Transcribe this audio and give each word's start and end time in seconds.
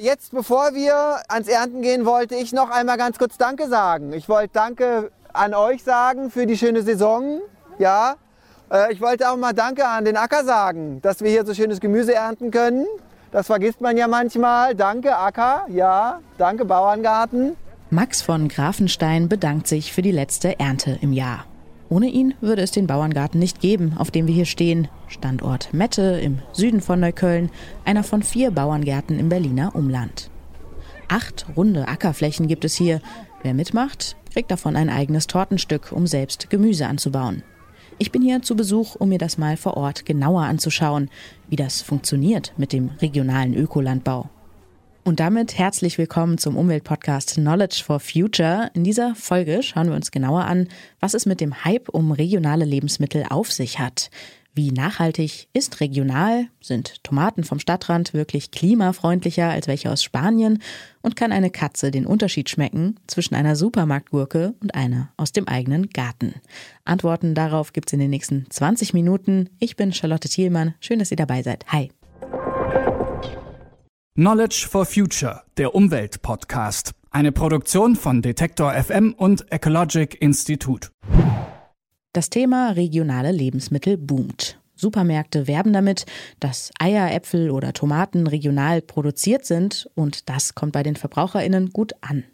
Jetzt, 0.00 0.30
bevor 0.30 0.74
wir 0.74 1.22
ans 1.26 1.48
Ernten 1.48 1.82
gehen, 1.82 2.06
wollte 2.06 2.36
ich 2.36 2.52
noch 2.52 2.70
einmal 2.70 2.96
ganz 2.96 3.18
kurz 3.18 3.36
Danke 3.36 3.66
sagen. 3.66 4.12
Ich 4.12 4.28
wollte 4.28 4.50
Danke 4.52 5.10
an 5.32 5.54
euch 5.54 5.82
sagen 5.82 6.30
für 6.30 6.46
die 6.46 6.56
schöne 6.56 6.82
Saison. 6.82 7.40
Ja, 7.80 8.14
äh, 8.70 8.92
ich 8.92 9.00
wollte 9.00 9.28
auch 9.28 9.36
mal 9.36 9.54
Danke 9.54 9.84
an 9.84 10.04
den 10.04 10.16
Acker 10.16 10.44
sagen, 10.44 11.02
dass 11.02 11.20
wir 11.20 11.30
hier 11.30 11.44
so 11.44 11.52
schönes 11.52 11.80
Gemüse 11.80 12.14
ernten 12.14 12.52
können. 12.52 12.86
Das 13.32 13.48
vergisst 13.48 13.80
man 13.80 13.96
ja 13.96 14.06
manchmal. 14.06 14.76
Danke, 14.76 15.16
Acker. 15.16 15.66
Ja, 15.68 16.20
danke, 16.38 16.64
Bauerngarten. 16.64 17.56
Max 17.90 18.22
von 18.22 18.46
Grafenstein 18.46 19.28
bedankt 19.28 19.66
sich 19.66 19.92
für 19.92 20.02
die 20.02 20.12
letzte 20.12 20.60
Ernte 20.60 20.96
im 21.00 21.12
Jahr. 21.12 21.44
Ohne 21.90 22.08
ihn 22.08 22.34
würde 22.40 22.62
es 22.62 22.70
den 22.70 22.86
Bauerngarten 22.86 23.40
nicht 23.40 23.60
geben, 23.60 23.94
auf 23.96 24.10
dem 24.10 24.26
wir 24.26 24.34
hier 24.34 24.44
stehen. 24.44 24.88
Standort 25.08 25.72
Mette 25.72 26.20
im 26.22 26.40
Süden 26.52 26.82
von 26.82 27.00
Neukölln, 27.00 27.50
einer 27.84 28.04
von 28.04 28.22
vier 28.22 28.50
Bauerngärten 28.50 29.18
im 29.18 29.28
Berliner 29.28 29.74
Umland. 29.74 30.30
Acht 31.08 31.46
runde 31.56 31.88
Ackerflächen 31.88 32.46
gibt 32.46 32.66
es 32.66 32.74
hier. 32.74 33.00
Wer 33.42 33.54
mitmacht, 33.54 34.16
kriegt 34.32 34.50
davon 34.50 34.76
ein 34.76 34.90
eigenes 34.90 35.26
Tortenstück, 35.26 35.92
um 35.92 36.06
selbst 36.06 36.50
Gemüse 36.50 36.86
anzubauen. 36.86 37.42
Ich 37.98 38.12
bin 38.12 38.22
hier 38.22 38.42
zu 38.42 38.54
Besuch, 38.54 38.94
um 38.96 39.08
mir 39.08 39.18
das 39.18 39.38
mal 39.38 39.56
vor 39.56 39.76
Ort 39.76 40.04
genauer 40.04 40.42
anzuschauen, 40.42 41.08
wie 41.48 41.56
das 41.56 41.80
funktioniert 41.80 42.52
mit 42.58 42.72
dem 42.72 42.90
regionalen 43.00 43.54
Ökolandbau. 43.54 44.28
Und 45.08 45.20
damit 45.20 45.56
herzlich 45.56 45.96
willkommen 45.96 46.36
zum 46.36 46.54
Umweltpodcast 46.54 47.36
Knowledge 47.36 47.82
for 47.82 47.98
Future. 47.98 48.70
In 48.74 48.84
dieser 48.84 49.14
Folge 49.14 49.62
schauen 49.62 49.88
wir 49.88 49.94
uns 49.94 50.10
genauer 50.10 50.44
an, 50.44 50.68
was 51.00 51.14
es 51.14 51.24
mit 51.24 51.40
dem 51.40 51.64
Hype 51.64 51.88
um 51.88 52.12
regionale 52.12 52.66
Lebensmittel 52.66 53.24
auf 53.30 53.50
sich 53.50 53.78
hat. 53.78 54.10
Wie 54.52 54.70
nachhaltig 54.70 55.48
ist 55.54 55.80
regional? 55.80 56.48
Sind 56.60 57.02
Tomaten 57.04 57.42
vom 57.42 57.58
Stadtrand 57.58 58.12
wirklich 58.12 58.50
klimafreundlicher 58.50 59.48
als 59.48 59.66
welche 59.66 59.90
aus 59.90 60.02
Spanien? 60.02 60.58
Und 61.00 61.16
kann 61.16 61.32
eine 61.32 61.48
Katze 61.48 61.90
den 61.90 62.04
Unterschied 62.04 62.50
schmecken 62.50 63.00
zwischen 63.06 63.34
einer 63.34 63.56
Supermarktgurke 63.56 64.56
und 64.60 64.74
einer 64.74 65.10
aus 65.16 65.32
dem 65.32 65.48
eigenen 65.48 65.88
Garten? 65.88 66.34
Antworten 66.84 67.34
darauf 67.34 67.72
gibt 67.72 67.88
es 67.88 67.94
in 67.94 68.00
den 68.00 68.10
nächsten 68.10 68.44
20 68.50 68.92
Minuten. 68.92 69.48
Ich 69.58 69.74
bin 69.74 69.94
Charlotte 69.94 70.28
Thielmann. 70.28 70.74
Schön, 70.80 70.98
dass 70.98 71.10
ihr 71.10 71.16
dabei 71.16 71.42
seid. 71.42 71.64
Hi. 71.68 71.88
Knowledge 74.18 74.66
for 74.68 74.84
Future, 74.84 75.42
der 75.58 75.76
Umweltpodcast. 75.76 76.90
Eine 77.12 77.30
Produktion 77.30 77.94
von 77.94 78.20
Detektor 78.20 78.72
FM 78.72 79.14
und 79.16 79.52
Ecologic 79.52 80.20
Institute. 80.20 80.88
Das 82.12 82.28
Thema 82.28 82.70
regionale 82.70 83.30
Lebensmittel 83.30 83.96
boomt. 83.96 84.60
Supermärkte 84.74 85.46
werben 85.46 85.72
damit, 85.72 86.04
dass 86.40 86.72
Eier, 86.80 87.14
Äpfel 87.14 87.52
oder 87.52 87.72
Tomaten 87.72 88.26
regional 88.26 88.82
produziert 88.82 89.44
sind 89.44 89.88
und 89.94 90.28
das 90.28 90.56
kommt 90.56 90.72
bei 90.72 90.82
den 90.82 90.96
Verbraucherinnen 90.96 91.70
gut 91.70 91.92
an. 92.00 92.24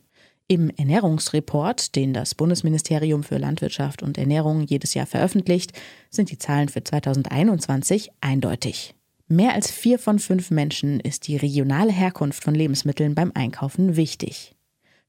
Im 0.48 0.70
Ernährungsreport, 0.70 1.96
den 1.96 2.14
das 2.14 2.34
Bundesministerium 2.34 3.24
für 3.24 3.36
Landwirtschaft 3.36 4.02
und 4.02 4.16
Ernährung 4.16 4.62
jedes 4.62 4.94
Jahr 4.94 5.04
veröffentlicht, 5.04 5.72
sind 6.08 6.30
die 6.30 6.38
Zahlen 6.38 6.70
für 6.70 6.82
2021 6.82 8.10
eindeutig. 8.22 8.94
Mehr 9.28 9.54
als 9.54 9.70
vier 9.70 9.98
von 9.98 10.18
fünf 10.18 10.50
Menschen 10.50 11.00
ist 11.00 11.28
die 11.28 11.36
regionale 11.36 11.92
Herkunft 11.92 12.44
von 12.44 12.54
Lebensmitteln 12.54 13.14
beim 13.14 13.32
Einkaufen 13.34 13.96
wichtig. 13.96 14.54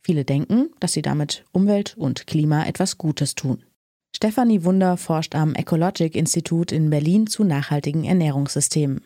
Viele 0.02 0.24
denken, 0.24 0.70
dass 0.80 0.94
sie 0.94 1.02
damit 1.02 1.44
Umwelt 1.52 1.96
und 1.98 2.26
Klima 2.26 2.66
etwas 2.66 2.98
Gutes 2.98 3.36
tun. 3.36 3.64
Stefanie 4.16 4.64
Wunder 4.64 4.96
forscht 4.96 5.36
am 5.36 5.54
Ecologic 5.56 6.16
Institut 6.16 6.72
in 6.72 6.90
Berlin 6.90 7.28
zu 7.28 7.44
nachhaltigen 7.44 8.06
Ernährungssystemen. 8.06 9.02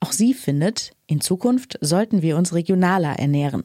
Auch 0.00 0.12
sie 0.12 0.32
findet, 0.32 0.92
in 1.06 1.20
Zukunft 1.20 1.78
sollten 1.82 2.22
wir 2.22 2.38
uns 2.38 2.54
regionaler 2.54 3.18
ernähren. 3.18 3.64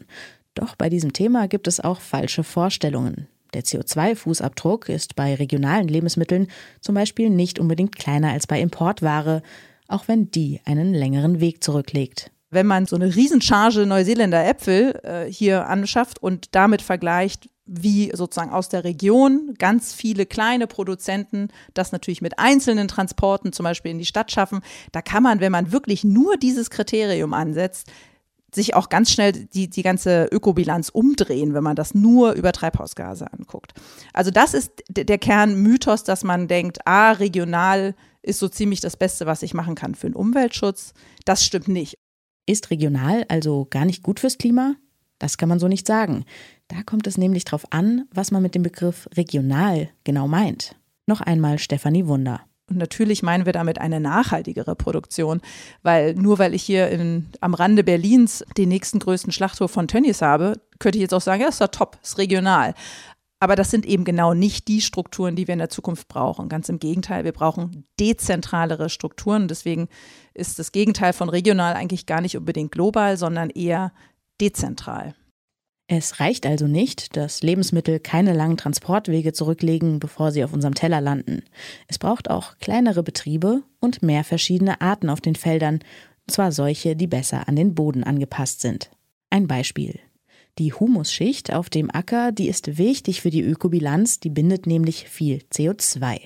Doch 0.54 0.76
bei 0.76 0.90
diesem 0.90 1.14
Thema 1.14 1.48
gibt 1.48 1.70
es 1.70 1.80
auch 1.80 2.02
falsche 2.02 2.44
Vorstellungen. 2.44 3.30
Der 3.54 3.64
CO2-Fußabdruck 3.64 4.90
ist 4.90 5.16
bei 5.16 5.36
regionalen 5.36 5.88
Lebensmitteln 5.88 6.48
zum 6.82 6.96
Beispiel 6.96 7.30
nicht 7.30 7.60
unbedingt 7.60 7.96
kleiner 7.96 8.32
als 8.34 8.46
bei 8.46 8.60
Importware, 8.60 9.42
auch 9.90 10.08
wenn 10.08 10.32
die 10.32 10.62
einen 10.66 10.94
längeren 10.94 11.40
Weg 11.40 11.64
zurücklegt. 11.64 12.32
Wenn 12.52 12.66
man 12.66 12.86
so 12.86 12.96
eine 12.96 13.16
Riesencharge 13.16 13.86
Neuseeländer 13.86 14.48
Äpfel 14.48 15.00
äh, 15.04 15.32
hier 15.32 15.68
anschafft 15.68 16.22
und 16.22 16.56
damit 16.56 16.82
vergleicht, 16.82 17.50
wie 17.66 18.12
sozusagen 18.16 18.52
aus 18.52 18.70
der 18.70 18.84
Region 18.84 19.54
ganz 19.60 19.94
viele 19.94 20.26
kleine 20.26 20.66
Produzenten 20.66 21.50
das 21.76 21.92
natürlich 21.92 22.22
mit 22.22 22.40
einzelnen 22.40 22.88
Transporten 22.88 23.54
zum 23.54 23.66
Beispiel 23.66 23.92
in 23.92 24.00
die 24.00 24.06
Stadt 24.06 24.32
schaffen. 24.32 24.62
Da 24.92 25.04
kann 25.04 25.22
man, 25.22 25.40
wenn 25.40 25.52
man 25.52 25.72
wirklich 25.72 26.04
nur 26.04 26.38
dieses 26.38 26.72
Kriterium 26.72 27.36
ansetzt, 27.36 27.92
sich 28.52 28.74
auch 28.74 28.90
ganz 28.90 29.12
schnell 29.12 29.34
die, 29.34 29.70
die 29.70 29.84
ganze 29.84 30.26
Ökobilanz 30.32 30.90
umdrehen, 30.90 31.54
wenn 31.54 31.64
man 31.64 31.76
das 31.76 31.94
nur 31.94 32.32
über 32.34 32.52
Treibhausgase 32.52 33.32
anguckt. 33.32 33.74
Also 34.14 34.32
das 34.32 34.56
ist 34.56 34.72
der 34.90 35.20
Kernmythos, 35.20 36.04
dass 36.04 36.24
man 36.24 36.48
denkt, 36.48 36.80
ah, 36.86 37.12
regional 37.12 37.94
ist 38.22 38.40
so 38.40 38.48
ziemlich 38.48 38.82
das 38.82 38.98
Beste, 38.98 39.26
was 39.26 39.44
ich 39.44 39.54
machen 39.54 39.76
kann 39.76 39.96
für 39.96 40.08
den 40.08 40.16
Umweltschutz. 40.16 40.94
Das 41.26 41.44
stimmt 41.44 41.68
nicht. 41.68 41.98
Ist 42.46 42.72
regional 42.72 43.26
also 43.28 43.68
gar 43.70 43.86
nicht 43.86 44.04
gut 44.04 44.20
fürs 44.20 44.38
Klima? 44.38 44.76
Das 45.20 45.38
kann 45.38 45.50
man 45.50 45.60
so 45.60 45.68
nicht 45.68 45.86
sagen. 45.86 46.26
Da 46.68 46.82
kommt 46.84 47.06
es 47.06 47.18
nämlich 47.18 47.46
darauf 47.46 47.72
an, 47.72 48.08
was 48.14 48.32
man 48.32 48.42
mit 48.42 48.56
dem 48.56 48.64
Begriff 48.64 49.10
regional 49.16 49.90
genau 50.04 50.28
meint. 50.28 50.76
Noch 51.06 51.22
einmal 51.22 51.60
Stefanie 51.60 52.08
Wunder. 52.08 52.42
Und 52.70 52.78
natürlich 52.78 53.24
meinen 53.24 53.46
wir 53.46 53.54
damit 53.54 53.80
eine 53.80 54.00
nachhaltigere 54.00 54.76
Produktion, 54.76 55.42
weil 55.82 56.14
nur 56.14 56.38
weil 56.38 56.54
ich 56.54 56.64
hier 56.64 56.90
in, 56.90 57.28
am 57.42 57.56
Rande 57.56 57.84
Berlins 57.84 58.46
den 58.58 58.70
nächsten 58.70 59.00
größten 59.00 59.32
Schlachthof 59.32 59.72
von 59.72 59.88
Tönnies 59.88 60.22
habe, 60.22 60.62
könnte 60.78 61.00
ich 61.00 61.02
jetzt 61.02 61.14
auch 61.14 61.22
sagen, 61.22 61.42
ja, 61.42 61.50
ist 61.50 61.62
doch 61.62 61.68
top, 61.68 61.98
ist 62.04 62.20
regional. 62.20 62.76
Aber 63.42 63.56
das 63.56 63.72
sind 63.72 63.86
eben 63.86 64.04
genau 64.04 64.34
nicht 64.34 64.68
die 64.68 64.82
Strukturen, 64.82 65.36
die 65.36 65.48
wir 65.48 65.54
in 65.54 65.60
der 65.60 65.70
Zukunft 65.70 66.10
brauchen. 66.10 66.50
Ganz 66.50 66.68
im 66.68 66.80
Gegenteil, 66.80 67.24
wir 67.24 67.32
brauchen 67.32 67.86
dezentralere 68.00 68.90
Strukturen. 68.90 69.48
Deswegen 69.48 69.88
ist 70.34 70.60
das 70.60 70.74
Gegenteil 70.74 71.14
von 71.14 71.30
regional 71.30 71.74
eigentlich 71.74 72.06
gar 72.06 72.20
nicht 72.20 72.36
unbedingt 72.36 72.72
global, 72.72 73.16
sondern 73.16 73.50
eher 73.50 73.94
dezentral. 74.42 75.16
Es 75.92 76.20
reicht 76.20 76.46
also 76.46 76.68
nicht, 76.68 77.18
dass 77.18 77.42
Lebensmittel 77.42 78.00
keine 78.00 78.34
langen 78.34 78.58
Transportwege 78.58 79.34
zurücklegen, 79.34 80.00
bevor 80.00 80.32
sie 80.32 80.44
auf 80.44 80.54
unserem 80.54 80.76
Teller 80.76 81.02
landen. 81.02 81.42
Es 81.88 81.98
braucht 81.98 82.30
auch 82.30 82.58
kleinere 82.60 83.02
Betriebe 83.02 83.64
und 83.80 84.04
mehr 84.04 84.24
verschiedene 84.24 84.82
Arten 84.82 85.10
auf 85.10 85.20
den 85.20 85.34
Feldern, 85.34 85.80
und 86.28 86.32
zwar 86.32 86.52
solche, 86.52 86.96
die 86.96 87.08
besser 87.08 87.48
an 87.48 87.56
den 87.56 87.74
Boden 87.74 88.04
angepasst 88.04 88.62
sind. 88.62 88.92
Ein 89.32 89.48
Beispiel. 89.48 90.00
Die 90.60 90.74
Humusschicht 90.74 91.54
auf 91.54 91.70
dem 91.70 91.90
Acker, 91.90 92.34
die 92.34 92.50
ist 92.50 92.78
wichtig 92.78 93.22
für 93.22 93.30
die 93.30 93.42
Ökobilanz, 93.42 94.20
die 94.20 94.30
bindet 94.30 94.68
nämlich 94.68 95.08
viel 95.08 95.42
CO2. 95.54 96.20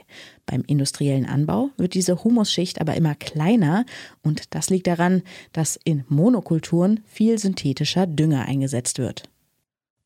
Beim 0.47 0.63
industriellen 0.65 1.27
Anbau 1.27 1.69
wird 1.77 1.93
diese 1.93 2.23
Humusschicht 2.23 2.81
aber 2.81 2.95
immer 2.95 3.13
kleiner 3.13 3.85
und 4.23 4.55
das 4.55 4.71
liegt 4.71 4.87
daran, 4.87 5.21
dass 5.51 5.79
in 5.83 6.03
Monokulturen 6.09 7.01
viel 7.05 7.37
synthetischer 7.37 8.07
Dünger 8.07 8.45
eingesetzt 8.45 8.97
wird. 8.97 9.29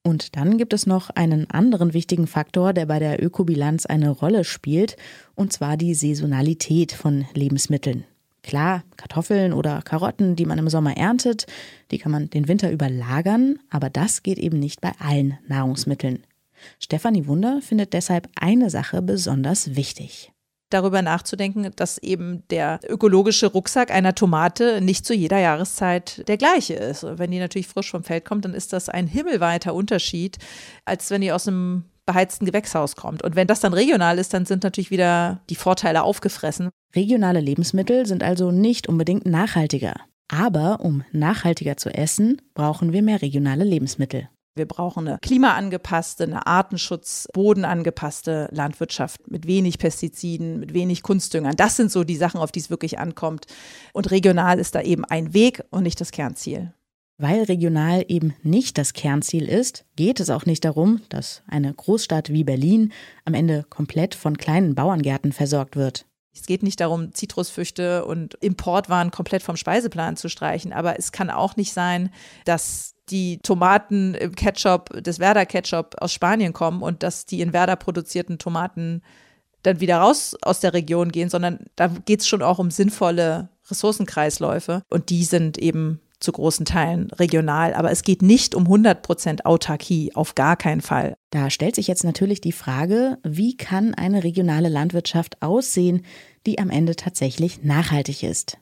Und 0.04 0.36
dann 0.36 0.58
gibt 0.58 0.74
es 0.74 0.86
noch 0.86 1.10
einen 1.10 1.50
anderen 1.50 1.94
wichtigen 1.94 2.28
Faktor, 2.28 2.74
der 2.74 2.86
bei 2.86 3.00
der 3.00 3.24
Ökobilanz 3.24 3.86
eine 3.86 4.10
Rolle 4.10 4.44
spielt, 4.44 4.98
und 5.36 5.54
zwar 5.54 5.78
die 5.78 5.94
Saisonalität 5.94 6.92
von 6.92 7.26
Lebensmitteln. 7.34 8.04
Klar, 8.48 8.84
Kartoffeln 8.96 9.52
oder 9.52 9.82
Karotten, 9.82 10.38
die 10.38 10.46
man 10.46 10.58
im 10.58 10.70
Sommer 10.70 10.96
erntet, 10.96 11.48
die 11.92 11.98
kann 11.98 12.14
man 12.14 12.30
den 12.30 12.48
Winter 12.48 12.72
überlagern, 12.72 13.60
aber 13.70 13.90
das 13.90 14.24
geht 14.24 14.38
eben 14.38 14.58
nicht 14.58 14.80
bei 14.80 14.94
allen 15.00 15.38
Nahrungsmitteln. 15.50 16.24
Stefanie 16.80 17.28
Wunder 17.28 17.60
findet 17.62 17.92
deshalb 17.92 18.30
eine 18.40 18.70
Sache 18.70 19.02
besonders 19.02 19.76
wichtig 19.76 20.32
darüber 20.70 21.02
nachzudenken, 21.02 21.72
dass 21.78 21.98
eben 21.98 22.44
der 22.50 22.82
ökologische 22.90 23.48
Rucksack 23.48 23.90
einer 23.90 24.16
Tomate 24.16 24.82
nicht 24.82 25.06
zu 25.06 25.14
jeder 25.14 25.40
Jahreszeit 25.40 26.28
der 26.28 26.36
gleiche 26.36 26.74
ist. 26.74 27.04
Wenn 27.04 27.32
die 27.32 27.40
natürlich 27.40 27.68
frisch 27.68 27.90
vom 27.92 28.04
Feld 28.04 28.26
kommt, 28.26 28.44
dann 28.44 28.54
ist 28.54 28.74
das 28.74 28.90
ein 28.90 29.08
himmelweiter 29.08 29.74
Unterschied, 29.74 30.38
als 30.84 31.10
wenn 31.10 31.22
die 31.22 31.32
aus 31.32 31.48
einem 31.48 31.86
beheizten 32.08 32.46
Gewächshaus 32.46 32.96
kommt. 32.96 33.24
Und 33.24 33.36
wenn 33.36 33.46
das 33.46 33.60
dann 33.60 33.74
regional 33.74 34.18
ist, 34.18 34.34
dann 34.34 34.46
sind 34.48 34.64
natürlich 34.64 34.90
wieder 34.90 35.42
die 35.52 35.56
Vorteile 35.56 36.02
aufgefressen. 36.02 36.70
Regionale 36.96 37.40
Lebensmittel 37.40 38.08
sind 38.08 38.24
also 38.24 38.50
nicht 38.50 38.88
unbedingt 38.88 39.28
nachhaltiger. 39.28 39.94
Aber 40.28 40.80
um 40.82 41.04
nachhaltiger 41.12 41.78
zu 41.78 41.94
essen, 41.94 42.42
brauchen 42.56 42.92
wir 42.92 43.04
mehr 43.04 43.22
regionale 43.22 43.64
Lebensmittel. 43.64 44.30
Wir 44.56 44.66
brauchen 44.66 45.08
eine 45.08 45.20
klimaangepasste, 45.20 46.24
eine 46.24 46.48
Artenschutz, 46.48 47.28
bodenangepasste 47.32 48.50
Landwirtschaft 48.52 49.30
mit 49.30 49.46
wenig 49.46 49.78
Pestiziden, 49.78 50.60
mit 50.60 50.74
wenig 50.74 51.04
Kunstdüngern. 51.04 51.56
Das 51.56 51.76
sind 51.76 51.92
so 51.92 52.04
die 52.04 52.16
Sachen, 52.16 52.40
auf 52.40 52.52
die 52.52 52.60
es 52.60 52.72
wirklich 52.72 52.98
ankommt. 52.98 53.46
Und 53.94 54.10
regional 54.10 54.58
ist 54.58 54.74
da 54.74 54.82
eben 54.82 55.06
ein 55.06 55.34
Weg 55.36 55.64
und 55.70 55.84
nicht 55.84 56.02
das 56.02 56.12
Kernziel. 56.12 56.74
Weil 57.20 57.44
regional 57.44 58.06
eben 58.08 58.36
nicht 58.44 58.78
das 58.78 58.94
Kernziel 58.94 59.50
ist, 59.50 59.86
geht 59.96 60.20
es 60.20 60.30
auch 60.30 60.46
nicht 60.46 60.64
darum, 60.64 61.02
dass 61.10 61.42
eine 61.48 61.74
Großstadt 61.74 62.30
wie 62.30 62.44
Berlin 62.44 62.94
am 63.26 63.34
Ende 63.34 63.66
komplett 63.70 64.14
von 64.14 64.38
kleinen 64.38 64.76
Bauerngärten 64.76 65.32
versorgt 65.32 65.76
wird. 65.76 66.06
Es 66.32 66.46
geht 66.46 66.62
nicht 66.62 66.80
darum, 66.80 67.16
Zitrusfrüchte 67.16 68.06
und 68.06 68.36
Importwaren 68.36 69.10
komplett 69.10 69.42
vom 69.42 69.58
Speiseplan 69.58 70.16
zu 70.18 70.30
streichen, 70.30 70.72
aber 70.72 71.00
es 71.00 71.12
kann 71.12 71.32
auch 71.32 71.56
nicht 71.56 71.74
sein, 71.74 72.12
dass 72.46 72.94
die 73.10 73.40
Tomaten 73.40 74.14
im 74.14 74.36
Ketchup, 74.36 75.02
des 75.02 75.18
Werder 75.18 75.48
Ketchup 75.48 75.96
aus 76.00 76.14
Spanien 76.14 76.54
kommen 76.54 76.84
und 76.84 77.02
dass 77.02 77.26
die 77.26 77.42
in 77.42 77.54
Werder 77.54 77.78
produzierten 77.78 78.38
Tomaten 78.38 79.02
dann 79.64 79.80
wieder 79.80 79.98
raus 79.98 80.36
aus 80.44 80.60
der 80.60 80.74
Region 80.74 81.12
gehen, 81.12 81.30
sondern 81.30 81.66
da 81.76 81.88
geht 81.88 82.22
es 82.22 82.28
schon 82.28 82.44
auch 82.44 82.60
um 82.60 82.70
sinnvolle 82.70 83.50
Ressourcenkreisläufe 83.70 84.84
und 84.90 85.10
die 85.10 85.24
sind 85.24 85.58
eben 85.58 86.02
zu 86.20 86.32
großen 86.32 86.66
Teilen 86.66 87.12
regional. 87.12 87.74
Aber 87.74 87.92
es 87.92 88.04
geht 88.04 88.22
nicht 88.22 88.56
um 88.56 88.64
100 88.64 89.02
Prozent 89.02 89.46
Autarkie, 89.46 90.14
auf 90.16 90.36
gar 90.36 90.56
keinen 90.56 90.82
Fall. 90.82 91.16
Da 91.30 91.50
stellt 91.50 91.76
sich 91.76 91.88
jetzt 91.88 92.04
natürlich 92.04 92.42
die 92.42 92.52
Frage, 92.52 93.18
wie 93.24 93.56
kann 93.56 93.94
eine 93.94 94.24
regionale 94.24 94.70
Landwirtschaft 94.70 95.42
aussehen, 95.42 96.04
die 96.46 96.60
am 96.60 96.70
Ende 96.70 96.96
tatsächlich 96.96 97.64
nachhaltig 97.64 98.24
ist? 98.24 98.58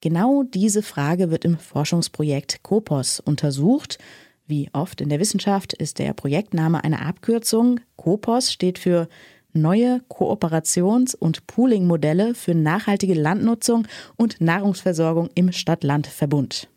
Genau 0.00 0.44
diese 0.44 0.82
Frage 0.82 1.30
wird 1.30 1.44
im 1.44 1.58
Forschungsprojekt 1.58 2.62
COPOS 2.62 3.20
untersucht. 3.20 3.98
Wie 4.46 4.70
oft 4.72 5.00
in 5.00 5.10
der 5.10 5.20
Wissenschaft 5.20 5.74
ist 5.74 5.98
der 5.98 6.14
Projektname 6.14 6.82
eine 6.82 7.02
Abkürzung. 7.02 7.80
COPOS 7.96 8.52
steht 8.52 8.78
für 8.78 9.08
neue 9.52 10.00
Kooperations- 10.08 11.14
und 11.14 11.46
Pooling-Modelle 11.46 12.34
für 12.34 12.54
nachhaltige 12.54 13.14
Landnutzung 13.14 13.86
und 14.16 14.40
Nahrungsversorgung 14.40 15.28
im 15.34 15.52
Stadt-Land-Verbund. 15.52 16.68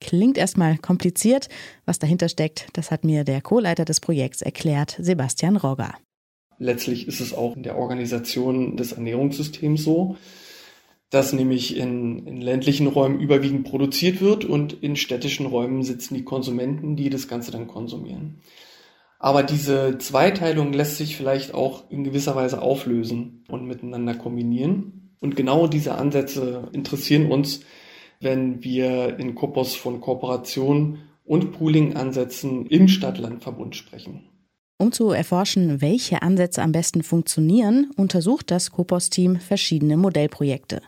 Klingt 0.00 0.36
erstmal 0.36 0.76
kompliziert. 0.76 1.48
Was 1.86 1.98
dahinter 1.98 2.28
steckt, 2.28 2.68
das 2.74 2.90
hat 2.90 3.04
mir 3.04 3.24
der 3.24 3.40
Co-Leiter 3.40 3.84
des 3.84 4.00
Projekts 4.00 4.42
erklärt, 4.42 4.96
Sebastian 5.00 5.56
Rogger. 5.56 5.94
Letztlich 6.58 7.06
ist 7.06 7.20
es 7.20 7.34
auch 7.34 7.56
in 7.56 7.62
der 7.62 7.76
Organisation 7.76 8.76
des 8.76 8.92
Ernährungssystems 8.92 9.82
so, 9.82 10.16
dass 11.10 11.32
nämlich 11.32 11.76
in, 11.76 12.26
in, 12.26 12.40
ländlichen 12.40 12.86
Räumen 12.86 13.20
überwiegend 13.20 13.64
produziert 13.64 14.20
wird 14.20 14.44
und 14.44 14.72
in 14.72 14.96
städtischen 14.96 15.46
Räumen 15.46 15.82
sitzen 15.82 16.14
die 16.14 16.24
Konsumenten, 16.24 16.96
die 16.96 17.10
das 17.10 17.28
Ganze 17.28 17.52
dann 17.52 17.68
konsumieren. 17.68 18.40
Aber 19.18 19.42
diese 19.42 19.98
Zweiteilung 19.98 20.72
lässt 20.72 20.96
sich 20.96 21.16
vielleicht 21.16 21.54
auch 21.54 21.90
in 21.90 22.04
gewisser 22.04 22.34
Weise 22.34 22.60
auflösen 22.60 23.44
und 23.48 23.66
miteinander 23.66 24.14
kombinieren. 24.14 25.14
Und 25.20 25.36
genau 25.36 25.66
diese 25.66 25.94
Ansätze 25.94 26.68
interessieren 26.72 27.30
uns, 27.30 27.60
wenn 28.20 28.62
wir 28.62 29.18
in 29.18 29.34
Kopos 29.34 29.74
von 29.74 30.00
Kooperation 30.00 30.98
und 31.24 31.52
Pooling-Ansätzen 31.52 32.66
im 32.66 32.88
Stadt-Land-Verbund 32.88 33.76
sprechen. 33.76 34.28
Um 34.78 34.92
zu 34.92 35.10
erforschen, 35.10 35.80
welche 35.80 36.20
Ansätze 36.20 36.62
am 36.62 36.72
besten 36.72 37.02
funktionieren, 37.02 37.90
untersucht 37.96 38.50
das 38.50 38.70
Kopos-Team 38.70 39.40
verschiedene 39.40 39.96
Modellprojekte. 39.96 40.82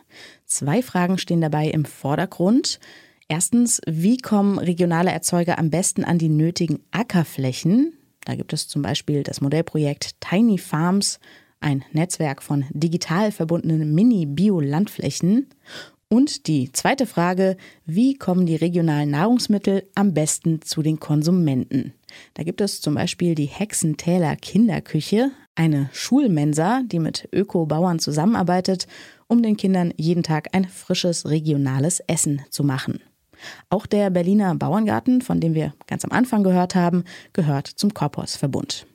Zwei 0.45 0.83
Fragen 0.83 1.17
stehen 1.17 1.41
dabei 1.41 1.69
im 1.69 1.85
Vordergrund. 1.85 2.79
Erstens, 3.27 3.81
wie 3.87 4.17
kommen 4.17 4.59
regionale 4.59 5.11
Erzeuger 5.11 5.57
am 5.57 5.71
besten 5.71 6.03
an 6.03 6.19
die 6.19 6.29
nötigen 6.29 6.79
Ackerflächen? 6.91 7.93
Da 8.25 8.35
gibt 8.35 8.53
es 8.53 8.67
zum 8.67 8.83
Beispiel 8.83 9.23
das 9.23 9.41
Modellprojekt 9.41 10.21
Tiny 10.21 10.59
Farms, 10.59 11.19
ein 11.59 11.83
Netzwerk 11.91 12.43
von 12.43 12.65
digital 12.69 13.31
verbundenen 13.31 13.93
Mini-Bio-Landflächen. 13.95 15.47
Und 16.11 16.47
die 16.47 16.71
zweite 16.71 17.05
Frage, 17.05 17.55
wie 17.85 18.15
kommen 18.15 18.47
die 18.47 18.55
regionalen 18.55 19.11
Nahrungsmittel 19.11 19.87
am 19.93 20.15
besten 20.15 20.63
zu 20.63 20.81
den 20.81 20.99
Konsumenten? 20.99 21.93
Da 22.33 22.41
gibt 22.41 22.61
es 22.61 22.81
zum 22.81 22.95
Beispiel 22.95 23.35
die 23.35 23.45
Hexentäler 23.45 24.35
Kinderküche, 24.35 25.29
eine 25.53 25.87
Schulmensa, 25.93 26.81
die 26.83 26.97
mit 26.97 27.29
Öko-Bauern 27.31 27.99
zusammenarbeitet, 27.99 28.87
um 29.27 29.43
den 29.43 29.55
Kindern 29.55 29.93
jeden 29.97 30.23
Tag 30.23 30.47
ein 30.53 30.65
frisches 30.65 31.29
regionales 31.29 31.99
Essen 32.07 32.41
zu 32.49 32.63
machen. 32.63 33.01
Auch 33.69 33.85
der 33.85 34.09
Berliner 34.09 34.55
Bauerngarten, 34.55 35.21
von 35.21 35.39
dem 35.39 35.53
wir 35.53 35.75
ganz 35.85 36.03
am 36.05 36.11
Anfang 36.11 36.43
gehört 36.43 36.73
haben, 36.73 37.03
gehört 37.33 37.67
zum 37.67 37.93
Korpos-Verbund. 37.93 38.87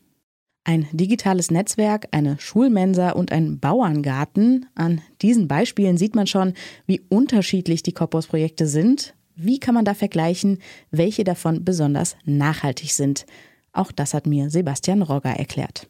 Ein 0.67 0.87
digitales 0.93 1.51
Netzwerk, 1.51 2.09
eine 2.11 2.37
Schulmensa 2.39 3.11
und 3.11 3.33
ein 3.33 3.59
Bauerngarten. 3.61 4.65
An 4.75 5.03
diesen 5.21 5.47
Beispielen 5.47 5.99
sieht 5.99 6.15
man 6.15 6.27
schon, 6.27 6.55
wie 6.87 7.03
unterschiedlich 7.11 7.83
die 7.83 7.93
Korpos-Projekte 7.93 8.67
sind. 8.67 9.15
Wie 9.37 9.61
kann 9.61 9.75
man 9.75 9.85
da 9.85 9.93
vergleichen, 9.93 10.59
welche 10.91 11.23
davon 11.23 11.65
besonders 11.65 12.17
nachhaltig 12.25 12.93
sind? 12.93 13.27
Auch 13.75 13.93
das 13.93 14.15
hat 14.15 14.27
mir 14.27 14.49
Sebastian 14.49 15.03
Rogger 15.03 15.31
erklärt. 15.31 15.87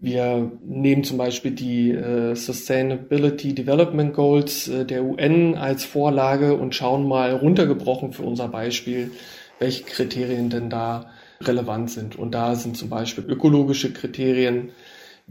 Wir 0.00 0.50
nehmen 0.64 1.04
zum 1.04 1.18
Beispiel 1.18 1.50
die 1.52 1.90
äh, 1.90 2.34
Sustainability 2.34 3.54
Development 3.54 4.14
Goals 4.14 4.68
äh, 4.68 4.84
der 4.84 5.04
UN 5.04 5.56
als 5.56 5.84
Vorlage 5.84 6.56
und 6.56 6.74
schauen 6.74 7.06
mal 7.06 7.32
runtergebrochen 7.32 8.12
für 8.12 8.22
unser 8.22 8.48
Beispiel, 8.48 9.10
welche 9.58 9.84
Kriterien 9.84 10.50
denn 10.50 10.70
da 10.70 11.10
relevant 11.40 11.90
sind. 11.90 12.16
Und 12.16 12.32
da 12.32 12.54
sind 12.54 12.76
zum 12.76 12.88
Beispiel 12.88 13.24
ökologische 13.24 13.92
Kriterien 13.92 14.70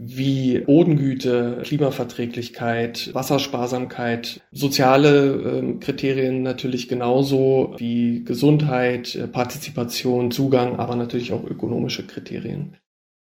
wie 0.00 0.60
Bodengüte, 0.60 1.60
Klimaverträglichkeit, 1.64 3.12
Wassersparsamkeit, 3.14 4.40
soziale 4.52 5.32
äh, 5.32 5.78
Kriterien 5.80 6.42
natürlich 6.44 6.88
genauso 6.88 7.74
wie 7.78 8.22
Gesundheit, 8.24 9.16
äh, 9.16 9.26
Partizipation, 9.26 10.30
Zugang, 10.30 10.76
aber 10.76 10.94
natürlich 10.94 11.32
auch 11.32 11.42
ökonomische 11.42 12.06
Kriterien. 12.06 12.76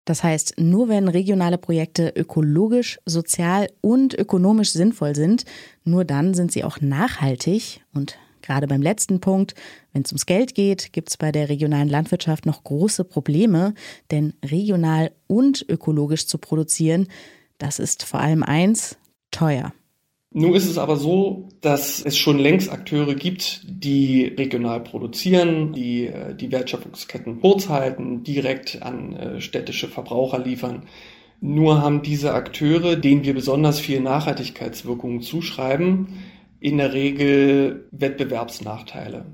Das 0.07 0.23
heißt, 0.23 0.55
nur 0.59 0.89
wenn 0.89 1.09
regionale 1.09 1.59
Projekte 1.59 2.13
ökologisch, 2.15 2.99
sozial 3.05 3.69
und 3.83 4.19
ökonomisch 4.19 4.73
sinnvoll 4.73 5.15
sind, 5.15 5.45
nur 5.85 6.05
dann 6.05 6.33
sind 6.35 6.51
sie 6.51 6.65
auch 6.65 6.81
nachhaltig. 6.81 7.83
Und 7.95 8.19
gerade 8.45 8.67
beim 8.67 8.83
letzten 8.83 9.21
Punkt, 9.21 9.55
wenn 9.93 10.03
es 10.03 10.13
ums 10.13 10.27
Geld 10.27 10.55
geht, 10.55 10.93
gibt 10.93 11.11
es 11.11 11.17
bei 11.17 11.33
der 11.33 11.49
regionalen 11.49 11.89
Landwirtschaft 11.89 12.47
noch 12.47 12.65
große 12.65 13.05
Probleme, 13.05 13.75
denn 14.11 14.35
regional 14.45 15.13
und 15.27 15.65
ökologisch 15.69 16.27
zu 16.27 16.39
produzieren, 16.39 17.09
das 17.59 17.79
ist 17.79 18.05
vor 18.05 18.21
allem 18.21 18.43
eins, 18.43 18.97
teuer. 19.31 19.73
Nun 20.37 20.55
ist 20.55 20.67
es 20.67 20.79
aber 20.79 20.97
so, 20.97 21.49
dass 21.61 22.03
es 22.05 22.19
schon 22.19 22.41
längst 22.41 22.69
Akteure 22.69 23.15
gibt, 23.15 23.63
die 23.69 24.25
regional 24.25 24.81
produzieren, 24.81 25.73
die 25.73 26.09
äh, 26.09 26.35
die 26.35 26.51
Wertschöpfungsketten 26.51 27.41
kurz 27.41 27.69
halten, 27.69 28.25
direkt 28.25 28.83
an 28.83 29.15
äh, 29.15 29.41
städtische 29.41 29.87
Verbraucher 29.87 30.41
liefern. 30.41 30.87
Nur 31.41 31.81
haben 31.81 32.03
diese 32.03 32.35
Akteure, 32.35 32.97
denen 32.97 33.23
wir 33.23 33.33
besonders 33.33 33.79
viel 33.79 34.01
Nachhaltigkeitswirkungen 34.01 35.21
zuschreiben, 35.21 36.09
in 36.61 36.79
der 36.79 36.93
Regel 36.93 37.89
Wettbewerbsnachteile. 37.91 39.27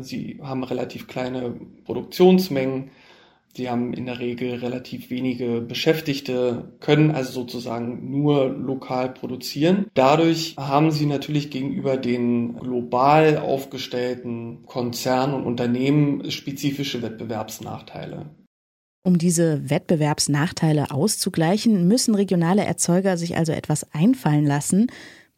Sie 0.00 0.38
haben 0.42 0.64
relativ 0.64 1.06
kleine 1.06 1.54
Produktionsmengen, 1.84 2.90
Sie 3.58 3.68
haben 3.68 3.92
in 3.92 4.06
der 4.06 4.20
Regel 4.20 4.54
relativ 4.56 5.10
wenige 5.10 5.60
Beschäftigte, 5.60 6.76
können 6.78 7.10
also 7.10 7.32
sozusagen 7.32 8.08
nur 8.08 8.50
lokal 8.50 9.12
produzieren. 9.12 9.86
Dadurch 9.94 10.54
haben 10.56 10.92
sie 10.92 11.06
natürlich 11.06 11.50
gegenüber 11.50 11.96
den 11.96 12.56
global 12.56 13.38
aufgestellten 13.38 14.64
Konzernen 14.66 15.34
und 15.34 15.44
Unternehmen 15.44 16.30
spezifische 16.30 17.02
Wettbewerbsnachteile. 17.02 18.26
Um 19.02 19.18
diese 19.18 19.68
Wettbewerbsnachteile 19.68 20.90
auszugleichen, 20.92 21.88
müssen 21.88 22.14
regionale 22.14 22.64
Erzeuger 22.64 23.16
sich 23.16 23.36
also 23.36 23.52
etwas 23.52 23.92
einfallen 23.92 24.46
lassen. 24.46 24.88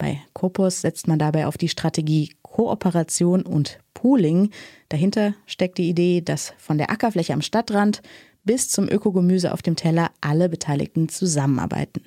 Bei 0.00 0.18
Kopos 0.32 0.80
setzt 0.80 1.08
man 1.08 1.18
dabei 1.18 1.46
auf 1.46 1.58
die 1.58 1.68
Strategie 1.68 2.32
Kooperation 2.40 3.42
und 3.42 3.80
Pooling. 3.92 4.48
Dahinter 4.88 5.34
steckt 5.44 5.76
die 5.76 5.90
Idee, 5.90 6.22
dass 6.22 6.54
von 6.56 6.78
der 6.78 6.90
Ackerfläche 6.90 7.34
am 7.34 7.42
Stadtrand 7.42 8.00
bis 8.42 8.70
zum 8.70 8.88
Ökogemüse 8.88 9.52
auf 9.52 9.60
dem 9.60 9.76
Teller 9.76 10.10
alle 10.22 10.48
Beteiligten 10.48 11.10
zusammenarbeiten. 11.10 12.00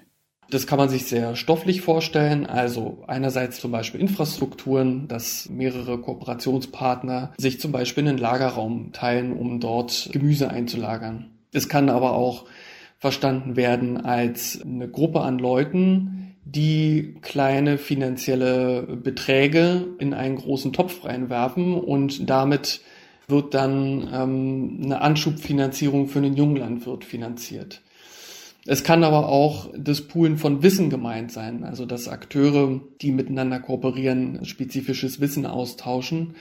Das 0.50 0.65
kann 0.65 0.79
man 0.79 0.89
sich 0.89 1.05
sehr 1.05 1.35
stofflich 1.35 1.81
vorstellen. 1.81 2.47
Also 2.47 3.03
einerseits 3.05 3.59
zum 3.59 3.71
Beispiel 3.71 4.01
Infrastrukturen, 4.01 5.07
dass 5.07 5.47
mehrere 5.50 6.00
Kooperationspartner 6.00 7.33
sich 7.38 7.62
zum 7.62 7.71
Beispiel 7.71 8.07
einen 8.07 8.17
Lagerraum 8.17 8.91
teilen, 8.91 9.33
um 9.33 9.59
dort 9.59 10.09
Gemüse 10.12 10.50
einzulagern. 10.50 11.29
Es 11.51 11.69
kann 11.69 11.89
aber 11.89 12.13
auch 12.13 12.45
verstanden 12.97 13.55
werden 13.55 14.03
als 14.03 14.62
eine 14.63 14.88
Gruppe 14.88 15.21
an 15.21 15.38
Leuten, 15.38 16.23
die 16.45 17.15
kleine 17.21 17.77
finanzielle 17.77 18.83
Beträge 19.01 19.88
in 20.00 20.13
einen 20.13 20.35
großen 20.35 20.73
Topf 20.73 21.05
reinwerfen 21.05 21.75
und 21.75 22.29
damit 22.29 22.81
wird 23.27 23.53
dann 23.53 24.09
ähm, 24.13 24.81
eine 24.83 25.01
Anschubfinanzierung 25.01 26.07
für 26.07 26.19
einen 26.19 26.35
Junglandwirt 26.35 27.05
finanziert. 27.05 27.81
Es 28.65 28.83
kann 28.83 29.03
aber 29.03 29.27
auch 29.27 29.69
das 29.77 30.01
Poolen 30.01 30.38
von 30.38 30.63
Wissen 30.63 30.89
gemeint 30.89 31.31
sein, 31.31 31.63
also 31.63 31.85
dass 31.85 32.07
Akteure, 32.07 32.79
die 33.01 33.12
miteinander 33.12 33.59
kooperieren, 33.59 34.45
spezifisches 34.45 35.19
Wissen 35.19 35.45
austauschen 35.45 36.35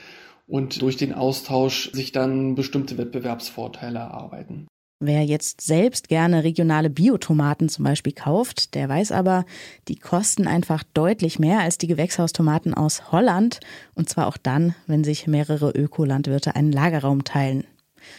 und 0.47 0.83
durch 0.83 0.97
den 0.97 1.13
Austausch 1.13 1.91
sich 1.93 2.13
dann 2.13 2.55
bestimmte 2.55 2.97
Wettbewerbsvorteile 2.99 3.99
erarbeiten. 3.99 4.69
Wer 5.05 5.25
jetzt 5.25 5.61
selbst 5.61 6.09
gerne 6.09 6.45
regionale 6.45 6.89
Biotomaten 6.89 7.69
zum 7.69 7.85
Beispiel 7.85 8.13
kauft, 8.13 8.77
der 8.77 8.89
weiß 8.89 9.11
aber, 9.11 9.45
die 9.89 9.97
kosten 9.97 10.47
einfach 10.47 10.85
deutlich 10.95 11.41
mehr 11.41 11.59
als 11.59 11.77
die 11.77 11.89
Gewächshaustomaten 11.89 12.73
aus 12.73 13.11
Holland. 13.11 13.59
Und 13.97 14.09
zwar 14.09 14.29
auch 14.29 14.37
dann, 14.37 14.77
wenn 14.87 15.03
sich 15.03 15.27
mehrere 15.27 15.71
Ökolandwirte 15.71 16.55
einen 16.55 16.71
Lagerraum 16.71 17.25
teilen. 17.25 17.65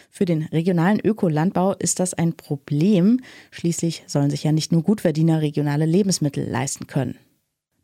Für 0.10 0.26
den 0.26 0.44
regionalen 0.44 1.00
Ökolandbau 1.00 1.72
ist 1.72 2.02
das 2.02 2.14
ein 2.16 2.34
Problem. 2.34 3.22
Schließlich 3.52 4.04
sollen 4.06 4.30
sich 4.30 4.44
ja 4.44 4.52
nicht 4.52 4.74
nur 4.74 4.84
Gutverdiener 4.84 5.42
regionale 5.42 5.86
Lebensmittel 5.86 6.46
leisten 6.46 6.88
können. 6.88 7.16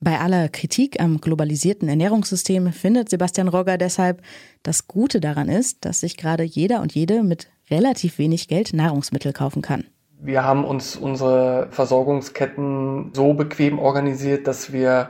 Bei 0.02 0.20
aller 0.20 0.50
Kritik 0.50 1.00
am 1.00 1.22
globalisierten 1.22 1.88
Ernährungssystem 1.88 2.74
findet 2.74 3.10
Sebastian 3.10 3.48
Rogger 3.48 3.78
deshalb, 3.78 4.22
das 4.62 4.90
Gute 4.90 5.22
daran 5.22 5.48
ist, 5.48 5.86
dass 5.86 6.02
sich 6.02 6.18
gerade 6.18 6.44
jeder 6.44 6.82
und 6.82 6.94
jede 6.94 7.24
mit 7.24 7.48
relativ 7.70 8.18
wenig 8.18 8.48
Geld 8.48 8.74
Nahrungsmittel 8.74 9.34
kaufen 9.34 9.62
kann. 9.62 9.86
Wir 10.22 10.44
haben 10.44 10.66
uns 10.66 10.96
unsere 10.96 11.68
Versorgungsketten 11.72 13.12
so 13.14 13.34
bequem 13.34 13.80
organisiert, 13.80 14.48
dass 14.48 14.74
wir 14.74 15.10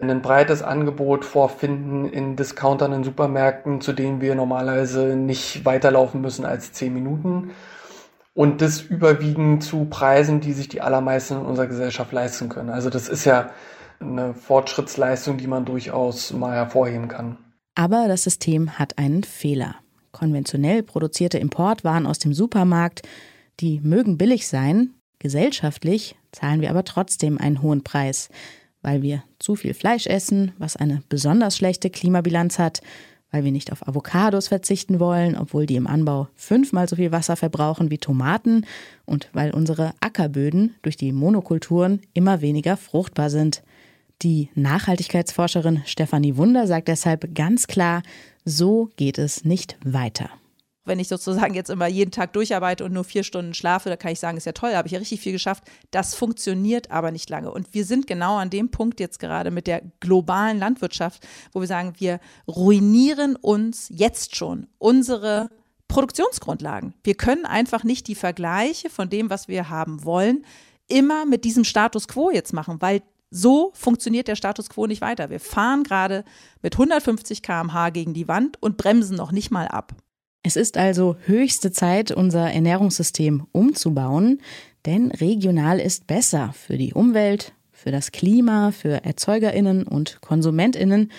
ein 0.00 0.22
breites 0.22 0.62
Angebot 0.62 1.26
vorfinden 1.26 2.06
in 2.06 2.36
Discountern, 2.36 2.92
in 2.92 3.04
Supermärkten, 3.04 3.82
zu 3.82 3.92
denen 3.92 4.20
wir 4.20 4.34
normalerweise 4.34 5.14
nicht 5.14 5.66
weiterlaufen 5.66 6.22
müssen 6.22 6.46
als 6.46 6.72
zehn 6.72 6.94
Minuten. 6.94 7.50
Und 8.32 8.62
das 8.62 8.80
überwiegend 8.80 9.62
zu 9.62 9.84
Preisen, 9.86 10.40
die 10.40 10.54
sich 10.54 10.68
die 10.68 10.80
allermeisten 10.80 11.34
in 11.34 11.44
unserer 11.44 11.66
Gesellschaft 11.66 12.12
leisten 12.12 12.48
können. 12.48 12.70
Also 12.70 12.88
das 12.88 13.08
ist 13.08 13.26
ja 13.26 13.50
eine 13.98 14.32
Fortschrittsleistung, 14.32 15.36
die 15.36 15.46
man 15.46 15.66
durchaus 15.66 16.32
mal 16.32 16.54
hervorheben 16.54 17.08
kann. 17.08 17.36
Aber 17.74 18.08
das 18.08 18.22
System 18.22 18.78
hat 18.78 18.96
einen 18.96 19.24
Fehler 19.24 19.76
konventionell 20.12 20.82
produzierte 20.82 21.38
Importwaren 21.38 22.06
aus 22.06 22.18
dem 22.18 22.32
Supermarkt, 22.32 23.02
die 23.60 23.80
mögen 23.80 24.18
billig 24.18 24.48
sein, 24.48 24.94
gesellschaftlich 25.18 26.16
zahlen 26.32 26.60
wir 26.60 26.70
aber 26.70 26.84
trotzdem 26.84 27.38
einen 27.38 27.62
hohen 27.62 27.82
Preis, 27.84 28.28
weil 28.82 29.02
wir 29.02 29.22
zu 29.38 29.56
viel 29.56 29.74
Fleisch 29.74 30.06
essen, 30.06 30.52
was 30.58 30.76
eine 30.76 31.02
besonders 31.08 31.56
schlechte 31.56 31.90
Klimabilanz 31.90 32.58
hat, 32.58 32.80
weil 33.30 33.44
wir 33.44 33.52
nicht 33.52 33.70
auf 33.70 33.86
Avocados 33.86 34.48
verzichten 34.48 34.98
wollen, 34.98 35.36
obwohl 35.36 35.66
die 35.66 35.76
im 35.76 35.86
Anbau 35.86 36.28
fünfmal 36.34 36.88
so 36.88 36.96
viel 36.96 37.12
Wasser 37.12 37.36
verbrauchen 37.36 37.90
wie 37.90 37.98
Tomaten 37.98 38.66
und 39.06 39.28
weil 39.32 39.52
unsere 39.52 39.92
Ackerböden 40.00 40.74
durch 40.82 40.96
die 40.96 41.12
Monokulturen 41.12 42.00
immer 42.12 42.40
weniger 42.40 42.76
fruchtbar 42.76 43.30
sind. 43.30 43.62
Die 44.22 44.50
Nachhaltigkeitsforscherin 44.54 45.82
Stefanie 45.86 46.36
Wunder 46.36 46.66
sagt 46.66 46.88
deshalb 46.88 47.34
ganz 47.34 47.66
klar, 47.66 48.02
so 48.44 48.90
geht 48.96 49.18
es 49.18 49.44
nicht 49.44 49.76
weiter. 49.84 50.30
Wenn 50.84 50.98
ich 50.98 51.08
sozusagen 51.08 51.54
jetzt 51.54 51.68
immer 51.68 51.86
jeden 51.86 52.10
Tag 52.10 52.32
durcharbeite 52.32 52.84
und 52.84 52.92
nur 52.92 53.04
vier 53.04 53.22
Stunden 53.22 53.52
schlafe, 53.52 53.90
da 53.90 53.96
kann 53.96 54.12
ich 54.12 54.18
sagen, 54.18 54.38
ist 54.38 54.46
ja 54.46 54.52
toll, 54.52 54.74
habe 54.74 54.88
ich 54.88 54.92
ja 54.92 54.98
richtig 54.98 55.20
viel 55.20 55.32
geschafft. 55.32 55.64
Das 55.90 56.14
funktioniert 56.14 56.90
aber 56.90 57.10
nicht 57.10 57.28
lange. 57.28 57.52
Und 57.52 57.74
wir 57.74 57.84
sind 57.84 58.06
genau 58.06 58.36
an 58.36 58.50
dem 58.50 58.70
Punkt 58.70 58.98
jetzt 58.98 59.18
gerade 59.18 59.50
mit 59.50 59.66
der 59.66 59.82
globalen 60.00 60.58
Landwirtschaft, 60.58 61.26
wo 61.52 61.60
wir 61.60 61.66
sagen, 61.66 61.92
wir 61.98 62.18
ruinieren 62.48 63.36
uns 63.36 63.88
jetzt 63.90 64.36
schon 64.36 64.66
unsere 64.78 65.50
Produktionsgrundlagen. 65.86 66.94
Wir 67.04 67.14
können 67.14 67.44
einfach 67.44 67.84
nicht 67.84 68.08
die 68.08 68.14
Vergleiche 68.14 68.88
von 68.88 69.10
dem, 69.10 69.28
was 69.28 69.48
wir 69.48 69.68
haben 69.68 70.04
wollen, 70.04 70.46
immer 70.88 71.26
mit 71.26 71.44
diesem 71.44 71.64
Status 71.64 72.08
quo 72.08 72.30
jetzt 72.30 72.52
machen, 72.52 72.80
weil 72.80 73.02
so 73.30 73.70
funktioniert 73.74 74.28
der 74.28 74.36
Status 74.36 74.68
quo 74.68 74.86
nicht 74.86 75.00
weiter. 75.00 75.30
Wir 75.30 75.40
fahren 75.40 75.84
gerade 75.84 76.24
mit 76.62 76.74
150 76.74 77.42
km/h 77.42 77.90
gegen 77.90 78.12
die 78.12 78.28
Wand 78.28 78.60
und 78.60 78.76
bremsen 78.76 79.16
noch 79.16 79.32
nicht 79.32 79.50
mal 79.50 79.68
ab. 79.68 79.94
Es 80.42 80.56
ist 80.56 80.76
also 80.76 81.16
höchste 81.26 81.70
Zeit, 81.70 82.10
unser 82.10 82.50
Ernährungssystem 82.50 83.46
umzubauen, 83.52 84.40
denn 84.86 85.10
regional 85.10 85.78
ist 85.78 86.06
besser 86.06 86.54
für 86.54 86.78
die 86.78 86.94
Umwelt, 86.94 87.52
für 87.72 87.90
das 87.90 88.10
Klima, 88.10 88.72
für 88.72 89.04
Erzeugerinnen 89.04 89.86
und 89.86 90.20
Konsumentinnen, 90.22 91.12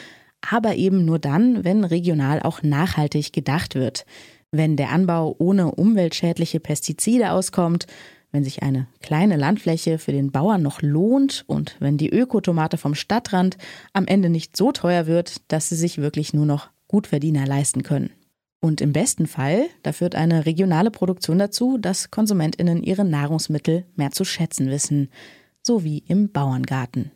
aber 0.48 0.75
eben 0.75 1.06
nur 1.06 1.20
dann, 1.20 1.63
wenn 1.63 1.84
regional 1.84 2.41
auch 2.41 2.63
nachhaltig 2.63 3.32
gedacht 3.32 3.75
wird, 3.75 4.06
wenn 4.51 4.75
der 4.75 4.89
Anbau 4.89 5.36
ohne 5.38 5.72
umweltschädliche 5.72 6.60
Pestizide 6.60 7.32
auskommt, 7.32 7.86
wenn 8.32 8.44
sich 8.44 8.64
eine 8.64 8.88
kleine 9.02 9.38
Landfläche 9.38 9.98
für 9.98 10.12
den 10.12 10.32
Bauern 10.32 10.62
noch 10.62 10.82
lohnt 10.82 11.44
und 11.48 11.76
wenn 11.80 11.98
die 11.98 12.10
Ökotomate 12.10 12.78
vom 12.78 12.96
Stadtrand 12.96 13.58
am 13.94 14.08
Ende 14.08 14.30
nicht 14.30 14.56
so 14.56 14.72
teuer 14.72 15.06
wird, 15.06 15.42
dass 15.52 15.70
sie 15.70 15.76
sich 15.76 15.98
wirklich 15.98 16.34
nur 16.34 16.46
noch 16.46 16.70
Gutverdiener 16.88 17.46
leisten 17.46 17.84
können. 17.84 18.12
Und 18.62 18.80
im 18.80 18.94
besten 18.94 19.28
Fall, 19.28 19.66
da 19.84 19.92
führt 19.92 20.16
eine 20.16 20.46
regionale 20.46 20.92
Produktion 20.92 21.40
dazu, 21.40 21.78
dass 21.78 22.12
Konsumentinnen 22.12 22.84
ihre 22.84 23.04
Nahrungsmittel 23.04 23.86
mehr 23.96 24.12
zu 24.12 24.24
schätzen 24.24 24.70
wissen, 24.70 25.10
so 25.64 25.84
wie 25.84 26.00
im 26.08 26.32
Bauerngarten. 26.32 27.12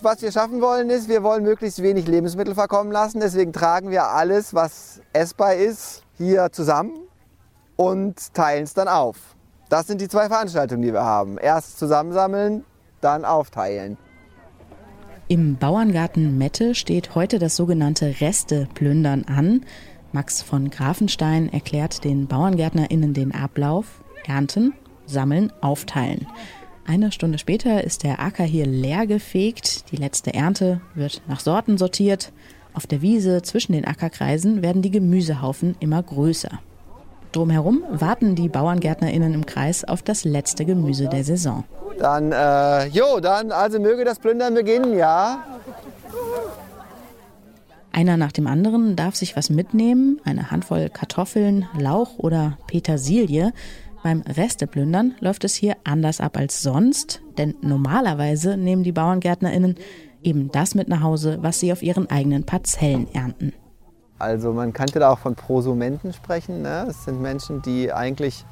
Was 0.00 0.22
wir 0.22 0.30
schaffen 0.30 0.60
wollen, 0.60 0.90
ist, 0.90 1.08
wir 1.08 1.22
wollen 1.22 1.42
möglichst 1.42 1.82
wenig 1.82 2.06
Lebensmittel 2.06 2.54
verkommen 2.54 2.92
lassen. 2.92 3.20
Deswegen 3.20 3.52
tragen 3.52 3.90
wir 3.90 4.04
alles, 4.04 4.54
was 4.54 5.00
essbar 5.12 5.54
ist, 5.54 6.02
hier 6.18 6.52
zusammen 6.52 6.92
und 7.76 8.34
teilen 8.34 8.64
es 8.64 8.74
dann 8.74 8.88
auf. 8.88 9.34
Das 9.68 9.86
sind 9.86 10.00
die 10.00 10.08
zwei 10.08 10.28
Veranstaltungen, 10.28 10.82
die 10.82 10.92
wir 10.92 11.04
haben. 11.04 11.38
Erst 11.38 11.78
zusammensammeln, 11.78 12.64
dann 13.00 13.24
aufteilen. 13.24 13.96
Im 15.26 15.56
Bauerngarten 15.56 16.36
Mette 16.36 16.74
steht 16.74 17.14
heute 17.14 17.38
das 17.38 17.56
sogenannte 17.56 18.20
Resteplündern 18.20 19.24
an. 19.24 19.64
Max 20.12 20.42
von 20.42 20.70
Grafenstein 20.70 21.52
erklärt 21.52 22.04
den 22.04 22.26
BauerngärtnerInnen 22.26 23.14
den 23.14 23.34
Ablauf: 23.34 24.04
Ernten, 24.26 24.74
sammeln, 25.06 25.52
aufteilen. 25.60 26.26
Eine 26.86 27.10
Stunde 27.10 27.38
später 27.38 27.82
ist 27.82 28.02
der 28.02 28.20
Acker 28.20 28.44
hier 28.44 28.66
leer 28.66 29.06
gefegt. 29.06 29.90
Die 29.90 29.96
letzte 29.96 30.34
Ernte 30.34 30.82
wird 30.94 31.22
nach 31.26 31.40
Sorten 31.40 31.78
sortiert. 31.78 32.30
Auf 32.74 32.86
der 32.86 33.00
Wiese 33.00 33.40
zwischen 33.40 33.72
den 33.72 33.86
Ackerkreisen 33.86 34.60
werden 34.60 34.82
die 34.82 34.90
Gemüsehaufen 34.90 35.76
immer 35.80 36.02
größer. 36.02 36.60
Drumherum 37.34 37.82
warten 37.90 38.34
die 38.34 38.48
BauerngärtnerInnen 38.48 39.34
im 39.34 39.46
Kreis 39.46 39.84
auf 39.84 40.02
das 40.02 40.24
letzte 40.24 40.64
Gemüse 40.64 41.08
der 41.08 41.24
Saison. 41.24 41.64
Dann, 41.98 42.32
äh, 42.32 42.86
jo, 42.86 43.20
dann, 43.20 43.50
also 43.52 43.80
möge 43.80 44.04
das 44.04 44.18
Plündern 44.18 44.54
beginnen, 44.54 44.96
ja. 44.96 45.44
Einer 47.92 48.16
nach 48.16 48.32
dem 48.32 48.46
anderen 48.46 48.96
darf 48.96 49.14
sich 49.14 49.36
was 49.36 49.50
mitnehmen, 49.50 50.20
eine 50.24 50.50
Handvoll 50.50 50.88
Kartoffeln, 50.88 51.66
Lauch 51.78 52.18
oder 52.18 52.58
Petersilie. 52.66 53.52
Beim 54.02 54.22
Resteplündern 54.22 55.14
läuft 55.20 55.44
es 55.44 55.54
hier 55.54 55.76
anders 55.84 56.20
ab 56.20 56.36
als 56.36 56.62
sonst, 56.62 57.22
denn 57.38 57.54
normalerweise 57.62 58.56
nehmen 58.56 58.82
die 58.82 58.92
BauerngärtnerInnen 58.92 59.76
eben 60.22 60.50
das 60.50 60.74
mit 60.74 60.88
nach 60.88 61.02
Hause, 61.02 61.38
was 61.40 61.60
sie 61.60 61.72
auf 61.72 61.82
ihren 61.82 62.10
eigenen 62.10 62.44
Parzellen 62.44 63.06
ernten. 63.12 63.52
Also 64.18 64.52
man 64.52 64.72
könnte 64.72 64.98
da 64.98 65.10
auch 65.10 65.18
von 65.18 65.34
Prosumenten 65.34 66.12
sprechen. 66.12 66.62
Ne? 66.62 66.84
Das 66.86 67.04
sind 67.04 67.20
Menschen, 67.20 67.62
die 67.62 67.92
eigentlich 67.92 68.44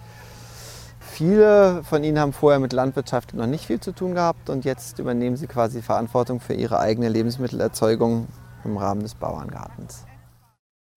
viele 1.01 1.83
von 1.85 2.03
ihnen 2.05 2.19
haben 2.19 2.33
vorher 2.33 2.59
mit 2.59 2.73
Landwirtschaft 2.73 3.35
noch 3.35 3.47
nicht 3.47 3.67
viel 3.67 3.81
zu 3.81 3.93
tun 3.93 4.15
gehabt 4.15 4.49
und 4.51 4.65
jetzt 4.65 4.99
übernehmen 4.99 5.37
sie 5.37 5.47
quasi 5.47 5.83
Verantwortung 5.83 6.41
für 6.41 6.55
ihre 6.55 6.79
eigene 6.79 7.09
Lebensmittelerzeugung 7.09 8.29
im 8.65 8.77
Rahmen 8.77 9.03
des 9.03 9.15
Bauerngartens. 9.15 10.05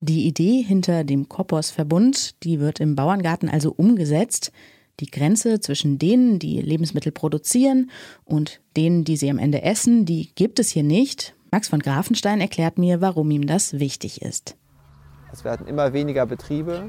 Die 0.02 0.28
Idee 0.28 0.62
hinter 0.62 1.04
dem 1.04 1.30
Koppos-Verbund, 1.30 2.44
die 2.44 2.60
wird 2.60 2.80
im 2.80 2.96
Bauerngarten 2.96 3.50
also 3.50 3.74
umgesetzt. 3.76 4.52
Die 5.00 5.08
Grenze 5.08 5.60
zwischen 5.60 5.98
denen, 6.00 6.40
die 6.40 6.62
Lebensmittel 6.62 7.12
produzieren 7.12 7.90
und 8.24 8.62
denen, 8.78 9.04
die 9.04 9.18
sie 9.18 9.30
am 9.30 9.40
Ende 9.40 9.62
essen, 9.62 10.06
die 10.06 10.34
gibt 10.36 10.60
es 10.60 10.70
hier 10.70 10.84
nicht. 10.84 11.36
Max 11.56 11.70
von 11.70 11.80
Grafenstein 11.80 12.42
erklärt 12.42 12.78
mir, 12.78 13.00
warum 13.00 13.32
ihm 13.32 13.48
das 13.48 13.80
wichtig 13.80 14.22
ist. 14.22 14.58
Es 15.32 15.46
werden 15.46 15.68
immer 15.68 15.94
weniger 15.94 16.26
Betriebe 16.26 16.84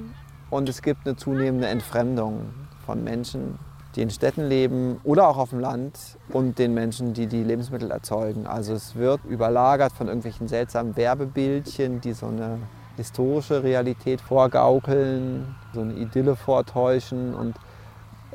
und 0.50 0.68
es 0.68 0.82
gibt 0.82 1.06
eine 1.06 1.14
zunehmende 1.14 1.68
Entfremdung 1.68 2.52
von 2.84 3.04
Menschen, 3.04 3.60
die 3.94 4.02
in 4.02 4.10
Städten 4.10 4.48
leben 4.48 4.98
oder 5.04 5.28
auch 5.28 5.36
auf 5.36 5.50
dem 5.50 5.60
Land 5.60 6.18
und 6.30 6.58
den 6.58 6.74
Menschen, 6.74 7.14
die 7.14 7.28
die 7.28 7.44
Lebensmittel 7.44 7.92
erzeugen. 7.92 8.48
Also 8.48 8.74
es 8.74 8.96
wird 8.96 9.24
überlagert 9.26 9.92
von 9.92 10.08
irgendwelchen 10.08 10.48
seltsamen 10.48 10.96
Werbebildchen, 10.96 12.00
die 12.00 12.12
so 12.12 12.26
eine 12.26 12.58
historische 12.96 13.62
Realität 13.62 14.20
vorgaukeln, 14.20 15.54
so 15.74 15.82
eine 15.82 15.92
Idylle 15.92 16.34
vortäuschen 16.34 17.36
und 17.36 17.54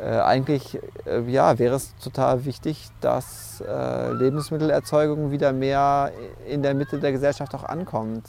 äh, 0.01 0.19
eigentlich 0.19 0.79
äh, 1.05 1.21
ja, 1.29 1.59
wäre 1.59 1.75
es 1.75 1.95
total 1.97 2.45
wichtig, 2.45 2.87
dass 3.01 3.61
äh, 3.61 4.11
Lebensmittelerzeugung 4.13 5.31
wieder 5.31 5.53
mehr 5.53 6.11
in 6.47 6.63
der 6.63 6.73
Mitte 6.73 6.99
der 6.99 7.11
Gesellschaft 7.11 7.53
auch 7.53 7.63
ankommt. 7.63 8.25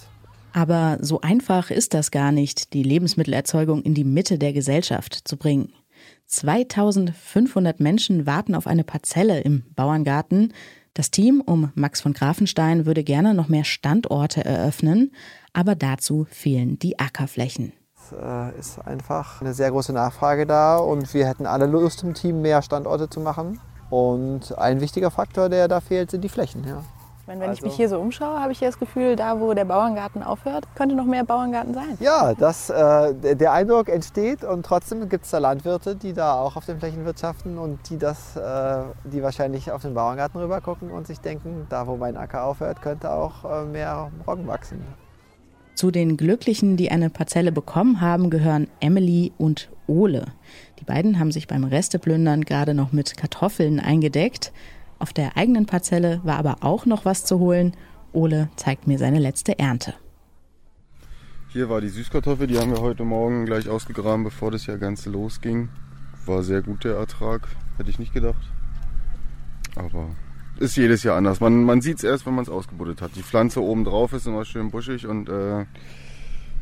Aber 0.52 0.98
so 1.00 1.22
einfach 1.22 1.70
ist 1.70 1.94
das 1.94 2.10
gar 2.10 2.30
nicht, 2.30 2.74
die 2.74 2.82
Lebensmittelerzeugung 2.82 3.82
in 3.82 3.94
die 3.94 4.04
Mitte 4.04 4.38
der 4.38 4.52
Gesellschaft 4.52 5.14
zu 5.24 5.38
bringen. 5.38 5.72
2500 6.26 7.80
Menschen 7.80 8.26
warten 8.26 8.54
auf 8.54 8.66
eine 8.66 8.84
Parzelle 8.84 9.40
im 9.40 9.64
Bauerngarten. 9.74 10.52
Das 10.92 11.10
Team 11.10 11.40
um 11.40 11.72
Max 11.74 12.02
von 12.02 12.12
Grafenstein 12.12 12.84
würde 12.84 13.02
gerne 13.02 13.32
noch 13.32 13.48
mehr 13.48 13.64
Standorte 13.64 14.44
eröffnen, 14.44 15.12
aber 15.54 15.74
dazu 15.74 16.26
fehlen 16.28 16.78
die 16.78 16.98
Ackerflächen. 16.98 17.72
Äh, 18.14 18.58
ist 18.58 18.78
einfach 18.86 19.40
eine 19.40 19.54
sehr 19.54 19.70
große 19.70 19.92
Nachfrage 19.92 20.46
da 20.46 20.76
und 20.76 21.12
wir 21.14 21.26
hätten 21.26 21.46
alle 21.46 21.66
Lust 21.66 22.02
im 22.02 22.14
Team, 22.14 22.42
mehr 22.42 22.62
Standorte 22.62 23.08
zu 23.08 23.20
machen. 23.20 23.60
Und 23.90 24.56
ein 24.58 24.80
wichtiger 24.80 25.10
Faktor, 25.10 25.48
der 25.48 25.68
da 25.68 25.80
fehlt, 25.80 26.10
sind 26.10 26.22
die 26.22 26.28
Flächen. 26.28 26.64
Ja. 26.66 26.82
Ich 27.22 27.28
meine, 27.28 27.40
wenn 27.42 27.50
also, 27.50 27.60
ich 27.60 27.62
mich 27.62 27.76
hier 27.76 27.88
so 27.88 28.00
umschaue, 28.00 28.40
habe 28.40 28.50
ich 28.50 28.58
hier 28.58 28.66
das 28.66 28.80
Gefühl, 28.80 29.14
da 29.14 29.38
wo 29.38 29.54
der 29.54 29.64
Bauerngarten 29.64 30.24
aufhört, 30.24 30.66
könnte 30.74 30.96
noch 30.96 31.04
mehr 31.04 31.22
Bauerngarten 31.22 31.72
sein. 31.72 31.96
Ja, 32.00 32.34
das, 32.34 32.68
äh, 32.68 33.36
der 33.36 33.52
Eindruck 33.52 33.88
entsteht 33.88 34.42
und 34.42 34.66
trotzdem 34.66 35.08
gibt 35.08 35.26
es 35.26 35.30
da 35.30 35.38
Landwirte, 35.38 35.94
die 35.94 36.14
da 36.14 36.34
auch 36.34 36.56
auf 36.56 36.66
den 36.66 36.80
Flächen 36.80 37.04
wirtschaften 37.04 37.58
und 37.58 37.78
die, 37.90 37.96
das, 37.96 38.34
äh, 38.34 38.82
die 39.04 39.22
wahrscheinlich 39.22 39.70
auf 39.70 39.82
den 39.82 39.94
Bauerngarten 39.94 40.40
rüber 40.40 40.60
gucken 40.60 40.90
und 40.90 41.06
sich 41.06 41.20
denken, 41.20 41.66
da 41.68 41.86
wo 41.86 41.96
mein 41.96 42.16
Acker 42.16 42.42
aufhört, 42.42 42.82
könnte 42.82 43.12
auch 43.12 43.44
äh, 43.44 43.64
mehr 43.66 44.10
Roggen 44.26 44.48
wachsen. 44.48 44.84
Zu 45.74 45.90
den 45.90 46.16
Glücklichen, 46.16 46.76
die 46.76 46.90
eine 46.90 47.10
Parzelle 47.10 47.50
bekommen 47.50 48.00
haben, 48.00 48.30
gehören 48.30 48.68
Emily 48.80 49.32
und 49.38 49.70
Ole. 49.86 50.26
Die 50.78 50.84
beiden 50.84 51.18
haben 51.18 51.32
sich 51.32 51.46
beim 51.46 51.64
Resteplündern 51.64 52.42
gerade 52.42 52.74
noch 52.74 52.92
mit 52.92 53.16
Kartoffeln 53.16 53.80
eingedeckt. 53.80 54.52
Auf 54.98 55.12
der 55.12 55.36
eigenen 55.36 55.66
Parzelle 55.66 56.20
war 56.24 56.36
aber 56.36 56.58
auch 56.60 56.86
noch 56.86 57.04
was 57.04 57.24
zu 57.24 57.38
holen. 57.38 57.72
Ole 58.12 58.50
zeigt 58.56 58.86
mir 58.86 58.98
seine 58.98 59.18
letzte 59.18 59.58
Ernte. 59.58 59.94
Hier 61.48 61.68
war 61.68 61.80
die 61.80 61.88
Süßkartoffel, 61.88 62.46
die 62.46 62.58
haben 62.58 62.70
wir 62.70 62.80
heute 62.80 63.04
Morgen 63.04 63.44
gleich 63.44 63.68
ausgegraben, 63.68 64.24
bevor 64.24 64.50
das 64.50 64.66
ja 64.66 64.76
Ganze 64.76 65.10
losging. 65.10 65.68
War 66.24 66.42
sehr 66.42 66.62
gut 66.62 66.84
der 66.84 66.94
Ertrag, 66.94 67.48
hätte 67.78 67.90
ich 67.90 67.98
nicht 67.98 68.14
gedacht. 68.14 68.42
Aber 69.74 70.10
ist 70.58 70.76
jedes 70.76 71.02
Jahr 71.02 71.16
anders. 71.16 71.40
Man, 71.40 71.64
man 71.64 71.80
sieht 71.80 71.98
es 71.98 72.04
erst, 72.04 72.26
wenn 72.26 72.34
man 72.34 72.44
es 72.44 72.50
ausgebuddelt 72.50 73.02
hat. 73.02 73.16
Die 73.16 73.22
Pflanze 73.22 73.62
oben 73.62 73.84
drauf 73.84 74.12
ist 74.12 74.26
immer 74.26 74.44
schön 74.44 74.70
buschig 74.70 75.06
und 75.06 75.28
äh, 75.28 75.64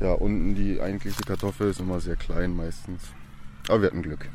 ja, 0.01 0.13
unten 0.13 0.55
die 0.55 0.81
eigentliche 0.81 1.23
Kartoffel 1.23 1.71
ist 1.71 1.81
immer 1.81 2.01
sehr 2.01 2.17
klein 2.17 2.55
meistens. 2.55 3.03
Aber 3.69 3.83
wir 3.83 3.87
hatten 3.89 4.03
Glück 4.03 4.29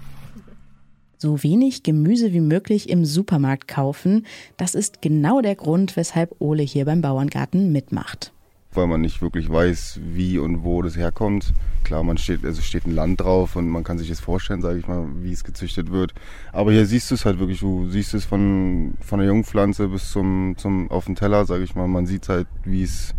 so 1.26 1.42
wenig 1.42 1.82
Gemüse 1.82 2.34
wie 2.34 2.42
möglich 2.42 2.88
im 2.88 3.04
Supermarkt 3.04 3.68
kaufen. 3.68 4.28
Das 4.58 4.76
ist 4.76 5.02
genau 5.02 5.42
der 5.42 5.56
Grund, 5.56 5.96
weshalb 5.96 6.36
Ole 6.40 6.62
hier 6.62 6.86
beim 6.86 7.02
Bauerngarten 7.02 7.72
mitmacht. 7.72 8.32
Weil 8.76 8.88
man 8.88 9.02
nicht 9.02 9.22
wirklich 9.22 9.50
weiß, 9.50 10.00
wie 10.04 10.38
und 10.38 10.64
wo 10.64 10.82
das 10.82 10.98
herkommt. 10.98 11.54
Klar, 11.84 12.04
man 12.04 12.18
steht, 12.18 12.44
also 12.44 12.62
steht 12.62 12.86
ein 12.86 12.96
Land 12.96 13.22
drauf 13.22 13.56
und 13.56 13.70
man 13.70 13.84
kann 13.84 13.98
sich 13.98 14.10
das 14.10 14.20
vorstellen, 14.20 14.62
sage 14.62 14.80
ich 14.80 14.88
mal, 14.88 15.08
wie 15.22 15.32
es 15.32 15.44
gezüchtet 15.44 15.92
wird. 15.92 16.14
Aber 16.52 16.72
hier 16.72 16.86
siehst 16.86 17.12
du 17.12 17.16
es 17.16 17.26
halt 17.26 17.40
wirklich, 17.40 17.60
du 17.60 17.90
siehst 17.90 18.14
es 18.14 18.26
von, 18.26 18.96
von 19.02 19.20
der 19.20 19.28
Jungpflanze 19.28 19.88
bis 19.88 20.12
zum, 20.12 20.56
zum 20.58 20.90
auf 20.92 21.06
den 21.06 21.16
Teller, 21.16 21.46
sage 21.46 21.64
ich 21.64 21.76
mal. 21.76 21.88
Man 21.88 22.06
sieht 22.06 22.28
halt, 22.28 22.48
wie 22.64 22.84
es, 22.84 23.14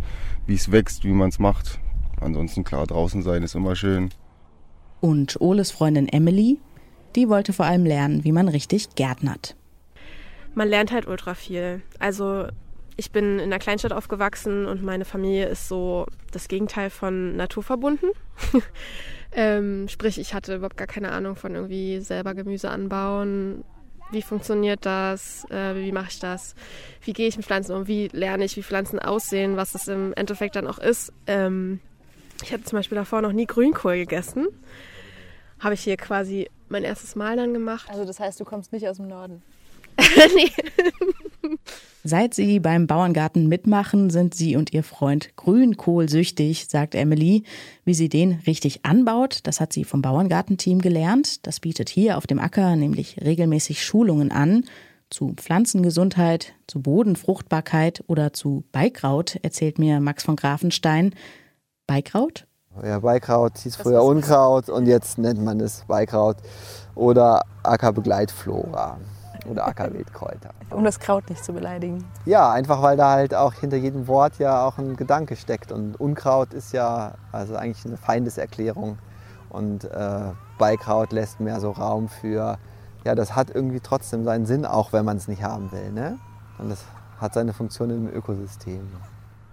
wie 0.47 0.55
es 0.55 0.71
wächst, 0.73 1.05
wie 1.05 1.13
man 1.13 1.29
es 1.29 1.39
macht. 1.39 1.79
Ansonsten 2.21 2.65
klar, 2.65 2.87
draußen 2.87 3.23
sein 3.23 3.43
ist 3.43 3.55
immer 3.55 3.77
schön. 3.77 4.11
Und 5.01 5.41
Oles 5.41 5.71
Freundin 5.71 6.09
Emily, 6.09 6.59
die 7.15 7.29
wollte 7.29 7.53
vor 7.53 7.67
allem 7.67 7.85
lernen, 7.85 8.25
wie 8.25 8.33
man 8.33 8.49
richtig 8.49 8.95
gärtnert. 8.95 9.57
Man 10.55 10.69
lernt 10.69 10.91
halt 10.91 11.07
ultra 11.07 11.35
viel. 11.35 11.83
Also 11.99 12.47
ich 12.97 13.11
bin 13.11 13.39
in 13.39 13.45
einer 13.45 13.59
Kleinstadt 13.59 13.93
aufgewachsen 13.93 14.67
und 14.67 14.83
meine 14.83 15.05
Familie 15.05 15.47
ist 15.47 15.69
so 15.69 16.07
das 16.33 16.49
Gegenteil 16.49 16.91
von 16.91 17.37
naturverbunden. 17.37 18.11
ähm, 19.33 19.89
sprich, 19.89 20.19
ich 20.19 20.33
hatte 20.33 20.57
überhaupt 20.57 20.79
gar 20.79 20.87
keine 20.87 21.13
Ahnung 21.13 21.37
von 21.37 21.55
irgendwie 21.55 22.01
selber 22.01 22.35
Gemüse 22.35 22.71
anbauen. 22.71 23.65
Wie 24.11 24.23
funktioniert 24.23 24.87
das? 24.87 25.45
Äh, 25.51 25.75
wie 25.77 25.93
mache 25.93 26.09
ich 26.11 26.21
das? 26.21 26.55
Wie 27.03 27.13
gehe 27.13 27.29
ich 27.29 27.37
mit 27.37 27.45
Pflanzen 27.45 27.75
um? 27.75 27.87
Wie 27.87 28.09
lerne 28.13 28.45
ich, 28.45 28.57
wie 28.57 28.63
Pflanzen 28.63 28.99
aussehen? 28.99 29.57
Was 29.57 29.73
das 29.73 29.89
im 29.89 30.15
Endeffekt 30.15 30.57
dann 30.57 30.67
auch 30.67 30.79
ist? 30.79 31.13
Ähm, 31.27 31.81
ich 32.43 32.53
hatte 32.53 32.65
zum 32.65 32.79
Beispiel 32.79 32.97
davor 32.97 33.21
noch 33.21 33.33
nie 33.33 33.47
Grünkohl 33.47 33.97
gegessen. 33.97 34.47
Habe 35.59 35.75
ich 35.75 35.81
hier 35.81 35.97
quasi 35.97 36.49
mein 36.69 36.85
erstes 36.85 37.15
Mal 37.17 37.37
dann 37.37 37.53
gemacht. 37.53 37.89
Also 37.91 38.05
das 38.05 38.21
heißt, 38.21 38.39
du 38.41 38.45
kommst 38.45 38.73
nicht 38.73 38.89
aus 38.89 38.97
dem 38.97 39.09
Norden? 39.09 39.43
nee. 40.37 40.51
Seit 42.09 42.35
sie 42.35 42.61
beim 42.61 42.87
Bauerngarten 42.87 43.49
mitmachen, 43.49 44.11
sind 44.11 44.33
sie 44.33 44.55
und 44.55 44.73
ihr 44.73 44.85
Freund 44.85 45.35
grünkohlsüchtig, 45.35 46.69
sagt 46.69 46.95
Emily. 46.95 47.43
Wie 47.85 47.95
sie 47.95 48.09
den 48.09 48.41
richtig 48.47 48.85
anbaut, 48.85 49.41
das 49.43 49.59
hat 49.59 49.73
sie 49.73 49.83
vom 49.83 50.03
Bauerngartenteam 50.03 50.81
gelernt. 50.81 51.45
Das 51.49 51.59
bietet 51.59 51.89
hier 51.89 52.17
auf 52.17 52.29
dem 52.29 52.39
Acker 52.39 52.77
nämlich 52.77 53.21
regelmäßig 53.25 53.85
Schulungen 53.85 54.31
an. 54.31 54.65
Zu 55.11 55.35
Pflanzengesundheit, 55.37 56.53
zu 56.69 56.81
Bodenfruchtbarkeit 56.81 58.05
oder 58.07 58.33
zu 58.33 58.63
Beikraut, 58.71 59.41
erzählt 59.43 59.81
mir 59.81 59.99
Max 59.99 60.23
von 60.23 60.37
Grafenstein. 60.37 61.13
Beikraut? 61.89 62.47
Ja, 62.85 63.01
Beikraut 63.01 63.59
hieß 63.59 63.75
früher 63.75 64.05
Unkraut 64.05 64.69
und 64.69 64.87
jetzt 64.87 65.19
nennt 65.19 65.43
man 65.43 65.59
es 65.59 65.85
Beikraut 65.89 66.37
oder 66.95 67.43
Ackerbegleitflora 67.65 69.01
oder 69.49 69.67
Ackerwildkräuter. 69.67 70.51
Um 70.71 70.85
das 70.85 70.99
Kraut 70.99 71.29
nicht 71.29 71.45
zu 71.45 71.53
beleidigen. 71.53 72.05
Ja, 72.25 72.51
einfach 72.51 72.83
weil 72.83 72.97
da 72.97 73.11
halt 73.13 73.35
auch 73.35 73.55
hinter 73.55 73.77
jedem 73.77 74.07
Wort 74.09 74.39
ja 74.39 74.67
auch 74.67 74.79
ein 74.79 74.97
Gedanke 74.97 75.37
steckt. 75.37 75.73
Und 75.73 75.99
Unkraut 76.01 76.53
ist 76.53 76.73
ja 76.73 77.15
also 77.33 77.57
eigentlich 77.57 77.85
eine 77.85 77.97
Feindeserklärung. 77.97 78.99
Und 79.51 79.85
äh, 79.85 80.33
Beikraut 80.59 81.13
lässt 81.13 81.41
mehr 81.41 81.61
so 81.61 81.71
Raum 81.71 82.09
für, 82.09 82.59
ja, 83.05 83.15
das 83.15 83.37
hat 83.37 83.51
irgendwie 83.55 83.81
trotzdem 83.81 84.25
seinen 84.25 84.47
Sinn, 84.47 84.65
auch 84.65 84.93
wenn 84.93 85.05
man 85.05 85.17
es 85.17 85.29
nicht 85.29 85.43
haben 85.43 85.71
will. 85.73 85.93
Ne? 85.93 86.19
Und 86.59 86.71
das 86.71 86.85
hat 87.21 87.35
seine 87.35 87.53
Funktion 87.53 87.91
im 87.91 88.09
Ökosystem. 88.09 88.81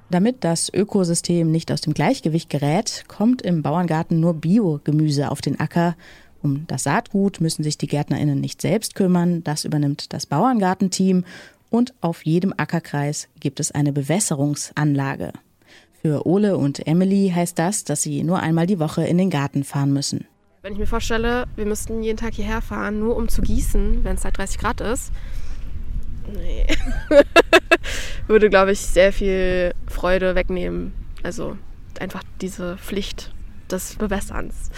Damit 0.09 0.43
das 0.43 0.71
Ökosystem 0.71 1.49
nicht 1.49 1.71
aus 1.71 1.81
dem 1.81 1.93
Gleichgewicht 1.93 2.49
gerät, 2.49 3.05
kommt 3.07 3.41
im 3.41 3.63
Bauerngarten 3.63 4.19
nur 4.19 4.35
Biogemüse 4.35 5.31
auf 5.31 5.41
den 5.41 5.59
Acker. 5.59 5.95
Um 6.43 6.67
das 6.67 6.83
Saatgut 6.83 7.39
müssen 7.39 7.63
sich 7.63 7.77
die 7.77 7.87
Gärtnerinnen 7.87 8.39
nicht 8.39 8.61
selbst 8.61 8.95
kümmern, 8.95 9.43
das 9.43 9.63
übernimmt 9.63 10.11
das 10.11 10.25
Bauerngartenteam 10.25 11.23
und 11.69 11.93
auf 12.01 12.25
jedem 12.25 12.53
Ackerkreis 12.55 13.29
gibt 13.39 13.59
es 13.59 13.71
eine 13.71 13.93
Bewässerungsanlage. 13.93 15.31
Für 16.01 16.27
Ole 16.27 16.57
und 16.57 16.85
Emily 16.85 17.31
heißt 17.33 17.57
das, 17.57 17.85
dass 17.85 18.01
sie 18.01 18.23
nur 18.23 18.41
einmal 18.41 18.67
die 18.67 18.79
Woche 18.79 19.05
in 19.05 19.17
den 19.17 19.29
Garten 19.29 19.63
fahren 19.63 19.93
müssen. 19.93 20.25
Wenn 20.61 20.73
ich 20.73 20.79
mir 20.79 20.85
vorstelle, 20.85 21.45
wir 21.55 21.65
müssten 21.65 22.03
jeden 22.03 22.17
Tag 22.17 22.33
hierher 22.33 22.61
fahren, 22.61 22.99
nur 22.99 23.15
um 23.15 23.29
zu 23.29 23.41
gießen, 23.41 24.03
wenn 24.03 24.15
es 24.15 24.25
halt 24.25 24.37
30 24.37 24.59
Grad 24.59 24.81
ist, 24.81 25.11
nee. 26.33 26.67
würde, 28.27 28.49
glaube 28.49 28.73
ich, 28.73 28.79
sehr 28.79 29.13
viel 29.13 29.73
Freude 29.87 30.35
wegnehmen. 30.35 30.93
Also 31.23 31.57
einfach 31.99 32.23
diese 32.41 32.77
Pflicht 32.77 33.33
des 33.71 33.95
Bewässerns. 33.95 34.69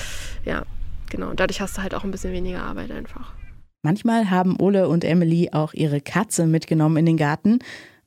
Ja, 0.43 0.63
genau. 1.09 1.33
Dadurch 1.33 1.61
hast 1.61 1.77
du 1.77 1.81
halt 1.81 1.93
auch 1.93 2.03
ein 2.03 2.11
bisschen 2.11 2.33
weniger 2.33 2.63
Arbeit 2.63 2.91
einfach. 2.91 3.33
Manchmal 3.81 4.31
haben 4.31 4.59
Ole 4.59 4.87
und 4.87 5.03
Emily 5.03 5.49
auch 5.51 5.73
ihre 5.73 6.01
Katze 6.01 6.47
mitgenommen 6.47 6.97
in 6.97 7.05
den 7.05 7.17
Garten 7.17 7.59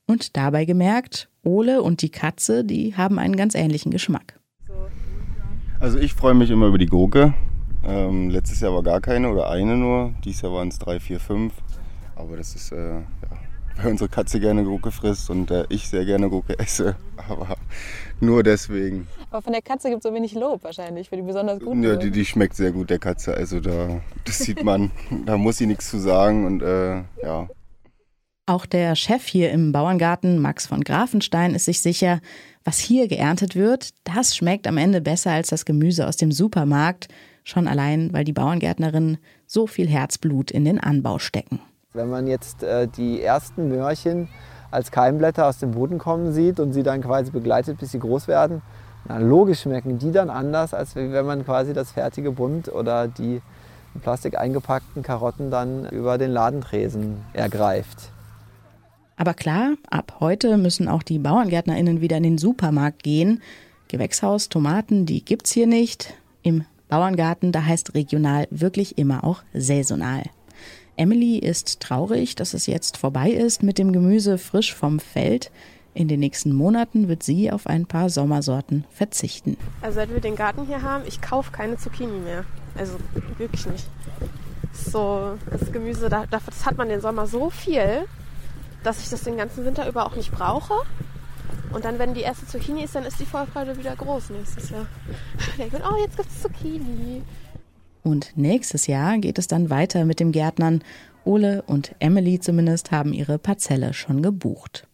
und 0.07 0.35
dabei 0.35 0.65
gemerkt, 0.65 1.29
Ole 1.43 1.81
und 1.81 2.01
die 2.01 2.09
Katze, 2.09 2.65
die 2.65 2.95
haben 2.97 3.17
einen 3.17 3.37
ganz 3.37 3.55
ähnlichen 3.55 3.91
Geschmack. 3.91 4.39
Also 5.79 5.97
ich 5.97 6.13
freue 6.13 6.33
mich 6.33 6.49
immer 6.49 6.67
über 6.67 6.77
die 6.77 6.87
Gurke. 6.87 7.33
Ähm, 7.85 8.29
letztes 8.29 8.59
Jahr 8.59 8.73
war 8.73 8.83
gar 8.83 8.99
keine 8.99 9.29
oder 9.29 9.49
eine 9.49 9.77
nur. 9.77 10.13
Dieses 10.25 10.41
Jahr 10.41 10.51
waren 10.51 10.67
es 10.67 10.79
drei, 10.79 10.99
vier, 10.99 11.19
fünf. 11.19 11.53
Aber 12.15 12.35
das 12.35 12.55
ist 12.55 12.73
äh, 12.73 12.95
ja, 12.95 13.03
weil 13.77 13.91
unsere 13.91 14.09
Katze 14.09 14.41
gerne 14.41 14.65
Gurke 14.65 14.91
frisst 14.91 15.29
und 15.29 15.49
äh, 15.51 15.65
ich 15.69 15.87
sehr 15.87 16.03
gerne 16.03 16.29
Gurke 16.29 16.59
esse. 16.59 16.97
Aber 17.29 17.55
nur 18.21 18.43
deswegen. 18.43 19.07
Aber 19.29 19.41
von 19.41 19.53
der 19.53 19.61
Katze 19.61 19.89
gibt 19.89 20.03
es 20.03 20.09
so 20.09 20.13
wenig 20.13 20.33
Lob 20.33 20.63
wahrscheinlich, 20.63 21.09
für 21.09 21.15
die 21.15 21.21
besonders 21.21 21.59
gut. 21.59 21.83
Ja, 21.83 21.95
die, 21.95 22.11
die, 22.11 22.25
schmeckt 22.25 22.55
sehr 22.55 22.71
gut, 22.71 22.89
der 22.89 22.99
Katze. 22.99 23.33
Also 23.33 23.59
da, 23.59 24.01
das 24.25 24.39
sieht 24.39 24.63
man, 24.63 24.91
da 25.25 25.37
muss 25.37 25.57
sie 25.57 25.67
nichts 25.67 25.89
zu 25.89 25.99
sagen 25.99 26.45
und 26.45 26.61
äh, 26.61 27.03
ja. 27.23 27.47
Auch 28.45 28.65
der 28.65 28.95
Chef 28.95 29.27
hier 29.27 29.51
im 29.51 29.71
Bauerngarten, 29.71 30.39
Max 30.39 30.65
von 30.65 30.83
Grafenstein, 30.83 31.53
ist 31.53 31.65
sich 31.65 31.81
sicher, 31.81 32.19
was 32.63 32.79
hier 32.79 33.07
geerntet 33.07 33.55
wird, 33.55 33.89
das 34.03 34.35
schmeckt 34.35 34.67
am 34.67 34.77
Ende 34.77 35.01
besser 35.01 35.31
als 35.31 35.49
das 35.49 35.65
Gemüse 35.65 36.07
aus 36.07 36.17
dem 36.17 36.31
Supermarkt. 36.31 37.07
Schon 37.43 37.67
allein, 37.67 38.11
weil 38.13 38.23
die 38.23 38.33
Bauerngärtnerinnen 38.33 39.17
so 39.45 39.65
viel 39.65 39.87
Herzblut 39.87 40.51
in 40.51 40.65
den 40.65 40.79
Anbau 40.79 41.19
stecken. 41.19 41.59
Wenn 41.93 42.09
man 42.09 42.27
jetzt 42.27 42.61
äh, 42.63 42.87
die 42.87 43.21
ersten 43.21 43.69
Möhrchen 43.69 44.29
als 44.71 44.91
Keimblätter 44.91 45.47
aus 45.47 45.57
dem 45.57 45.71
Boden 45.71 45.97
kommen 45.97 46.31
sieht 46.31 46.59
und 46.59 46.73
sie 46.73 46.83
dann 46.83 47.01
quasi 47.01 47.31
begleitet, 47.31 47.79
bis 47.79 47.91
sie 47.91 47.99
groß 47.99 48.27
werden, 48.27 48.61
na, 49.07 49.17
logisch 49.17 49.61
schmecken 49.61 49.97
die 49.97 50.11
dann 50.11 50.29
anders, 50.29 50.73
als 50.73 50.95
wenn 50.95 51.25
man 51.25 51.45
quasi 51.45 51.73
das 51.73 51.91
fertige 51.91 52.31
Bund 52.31 52.71
oder 52.71 53.07
die 53.07 53.41
in 53.95 54.01
Plastik 54.01 54.37
eingepackten 54.37 55.03
Karotten 55.03 55.49
dann 55.49 55.87
über 55.89 56.17
den 56.17 56.31
Ladentresen 56.31 57.17
ergreift. 57.33 58.11
Aber 59.15 59.33
klar, 59.33 59.73
ab 59.89 60.17
heute 60.19 60.57
müssen 60.57 60.87
auch 60.87 61.03
die 61.03 61.19
BauerngärtnerInnen 61.19 62.01
wieder 62.01 62.17
in 62.17 62.23
den 62.23 62.37
Supermarkt 62.37 63.03
gehen. 63.03 63.41
Gewächshaus, 63.87 64.47
Tomaten, 64.47 65.05
die 65.05 65.25
gibt's 65.25 65.51
hier 65.51 65.67
nicht. 65.67 66.13
Im 66.41 66.63
Bauerngarten, 66.87 67.51
da 67.51 67.65
heißt 67.65 67.95
regional 67.95 68.47
wirklich 68.49 68.97
immer 68.97 69.23
auch 69.23 69.41
saisonal. 69.53 70.23
Emily 70.99 71.37
ist 71.37 71.79
traurig, 71.79 72.35
dass 72.35 72.53
es 72.53 72.65
jetzt 72.65 72.97
vorbei 72.97 73.29
ist 73.29 73.63
mit 73.63 73.77
dem 73.77 73.93
Gemüse 73.93 74.37
frisch 74.37 74.75
vom 74.75 74.99
Feld. 74.99 75.49
In 75.93 76.09
den 76.09 76.19
nächsten 76.19 76.53
Monaten 76.53 77.07
wird 77.07 77.23
sie 77.23 77.53
auf 77.53 77.67
ein 77.67 77.85
paar 77.85 78.09
Sommersorten 78.09 78.83
verzichten. 78.89 79.55
Also 79.81 79.95
seit 79.95 80.09
wir 80.09 80.19
den 80.19 80.35
Garten 80.35 80.65
hier 80.65 80.81
haben, 80.81 81.05
ich 81.07 81.21
kaufe 81.21 81.53
keine 81.53 81.77
Zucchini 81.77 82.19
mehr. 82.19 82.43
Also 82.77 82.95
wirklich 83.37 83.65
nicht. 83.67 83.85
So, 84.73 85.37
das 85.49 85.71
Gemüse, 85.71 86.09
das 86.09 86.65
hat 86.65 86.77
man 86.77 86.89
den 86.89 86.99
Sommer 86.99 87.27
so 87.27 87.49
viel, 87.49 88.05
dass 88.83 89.01
ich 89.01 89.09
das 89.09 89.23
den 89.23 89.37
ganzen 89.37 89.63
Winter 89.63 89.87
über 89.87 90.05
auch 90.05 90.17
nicht 90.17 90.33
brauche. 90.33 90.73
Und 91.71 91.85
dann, 91.85 91.97
wenn 91.97 92.13
die 92.13 92.21
erste 92.21 92.45
Zucchini 92.45 92.83
ist, 92.83 92.95
dann 92.95 93.05
ist 93.05 93.21
die 93.21 93.25
Vorfreude 93.25 93.77
wieder 93.77 93.95
groß 93.95 94.31
nächstes 94.31 94.69
Jahr. 94.69 94.85
Ich 95.39 95.55
denke, 95.55 95.81
oh, 95.89 95.95
jetzt 96.01 96.17
gibt 96.17 96.29
es 96.29 96.41
Zucchini. 96.41 97.23
Und 98.03 98.31
nächstes 98.35 98.87
Jahr 98.87 99.17
geht 99.17 99.37
es 99.37 99.47
dann 99.47 99.69
weiter 99.69 100.05
mit 100.05 100.19
dem 100.19 100.31
Gärtnern. 100.31 100.83
Ole 101.25 101.63
und 101.63 101.95
Emily 101.99 102.39
zumindest 102.39 102.91
haben 102.91 103.13
ihre 103.13 103.37
Parzelle 103.37 103.93
schon 103.93 104.21
gebucht. 104.21 104.87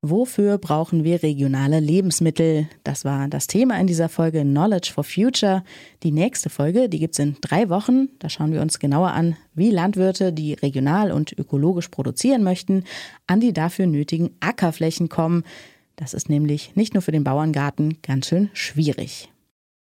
Wofür 0.00 0.58
brauchen 0.58 1.02
wir 1.02 1.24
regionale 1.24 1.80
Lebensmittel? 1.80 2.68
Das 2.84 3.04
war 3.04 3.26
das 3.26 3.48
Thema 3.48 3.80
in 3.80 3.88
dieser 3.88 4.08
Folge 4.08 4.42
Knowledge 4.42 4.92
for 4.94 5.02
Future. 5.02 5.64
Die 6.04 6.12
nächste 6.12 6.50
Folge, 6.50 6.88
die 6.88 7.00
gibt's 7.00 7.18
in 7.18 7.36
drei 7.40 7.68
Wochen. 7.68 8.08
Da 8.20 8.28
schauen 8.28 8.52
wir 8.52 8.62
uns 8.62 8.78
genauer 8.78 9.08
an, 9.08 9.36
wie 9.54 9.70
Landwirte, 9.70 10.32
die 10.32 10.54
regional 10.54 11.10
und 11.10 11.36
ökologisch 11.36 11.88
produzieren 11.88 12.44
möchten, 12.44 12.84
an 13.26 13.40
die 13.40 13.52
dafür 13.52 13.88
nötigen 13.88 14.30
Ackerflächen 14.38 15.08
kommen. 15.08 15.42
Das 15.96 16.14
ist 16.14 16.28
nämlich 16.28 16.76
nicht 16.76 16.94
nur 16.94 17.02
für 17.02 17.12
den 17.12 17.24
Bauerngarten 17.24 17.98
ganz 18.00 18.28
schön 18.28 18.50
schwierig. 18.52 19.30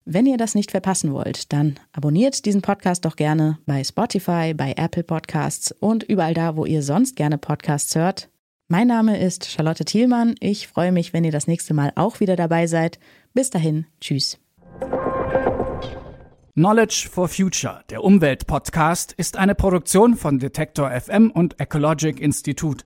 Wenn 0.06 0.26
ihr 0.26 0.36
das 0.36 0.54
nicht 0.54 0.72
verpassen 0.72 1.14
wollt, 1.14 1.54
dann 1.54 1.80
abonniert 1.94 2.44
diesen 2.46 2.62
Podcast 2.62 3.06
doch 3.06 3.16
gerne 3.16 3.58
bei 3.66 3.82
Spotify, 3.86 4.54
bei 4.54 4.74
Apple 4.76 5.04
Podcasts 5.04 5.72
und 5.72 6.04
überall 6.04 6.34
da, 6.34 6.58
wo 6.58 6.66
ihr 6.66 6.84
sonst 6.84 7.16
gerne 7.16 7.38
Podcasts 7.38 7.96
hört. 7.96 8.30
Mein 8.68 8.88
Name 8.88 9.18
ist 9.18 9.50
Charlotte 9.50 9.86
Thielmann. 9.86 10.36
Ich 10.42 10.68
freue 10.68 10.92
mich, 10.92 11.14
wenn 11.14 11.24
ihr 11.24 11.32
das 11.32 11.48
nächste 11.48 11.74
Mal 11.74 11.94
auch 11.96 12.20
wieder 12.20 12.36
dabei 12.36 12.68
seid. 12.68 13.00
Bis 13.34 13.50
dahin, 13.50 13.86
tschüss. 14.02 14.40
Knowledge 16.56 17.08
for 17.10 17.30
Future, 17.30 17.82
der 17.90 18.04
Umweltpodcast, 18.04 19.14
ist 19.14 19.38
eine 19.38 19.56
Produktion 19.56 20.18
von 20.18 20.38
Detektor 20.38 20.92
FM 20.92 21.32
und 21.32 21.62
Ecologic 21.62 22.20
Institute. 22.20 22.84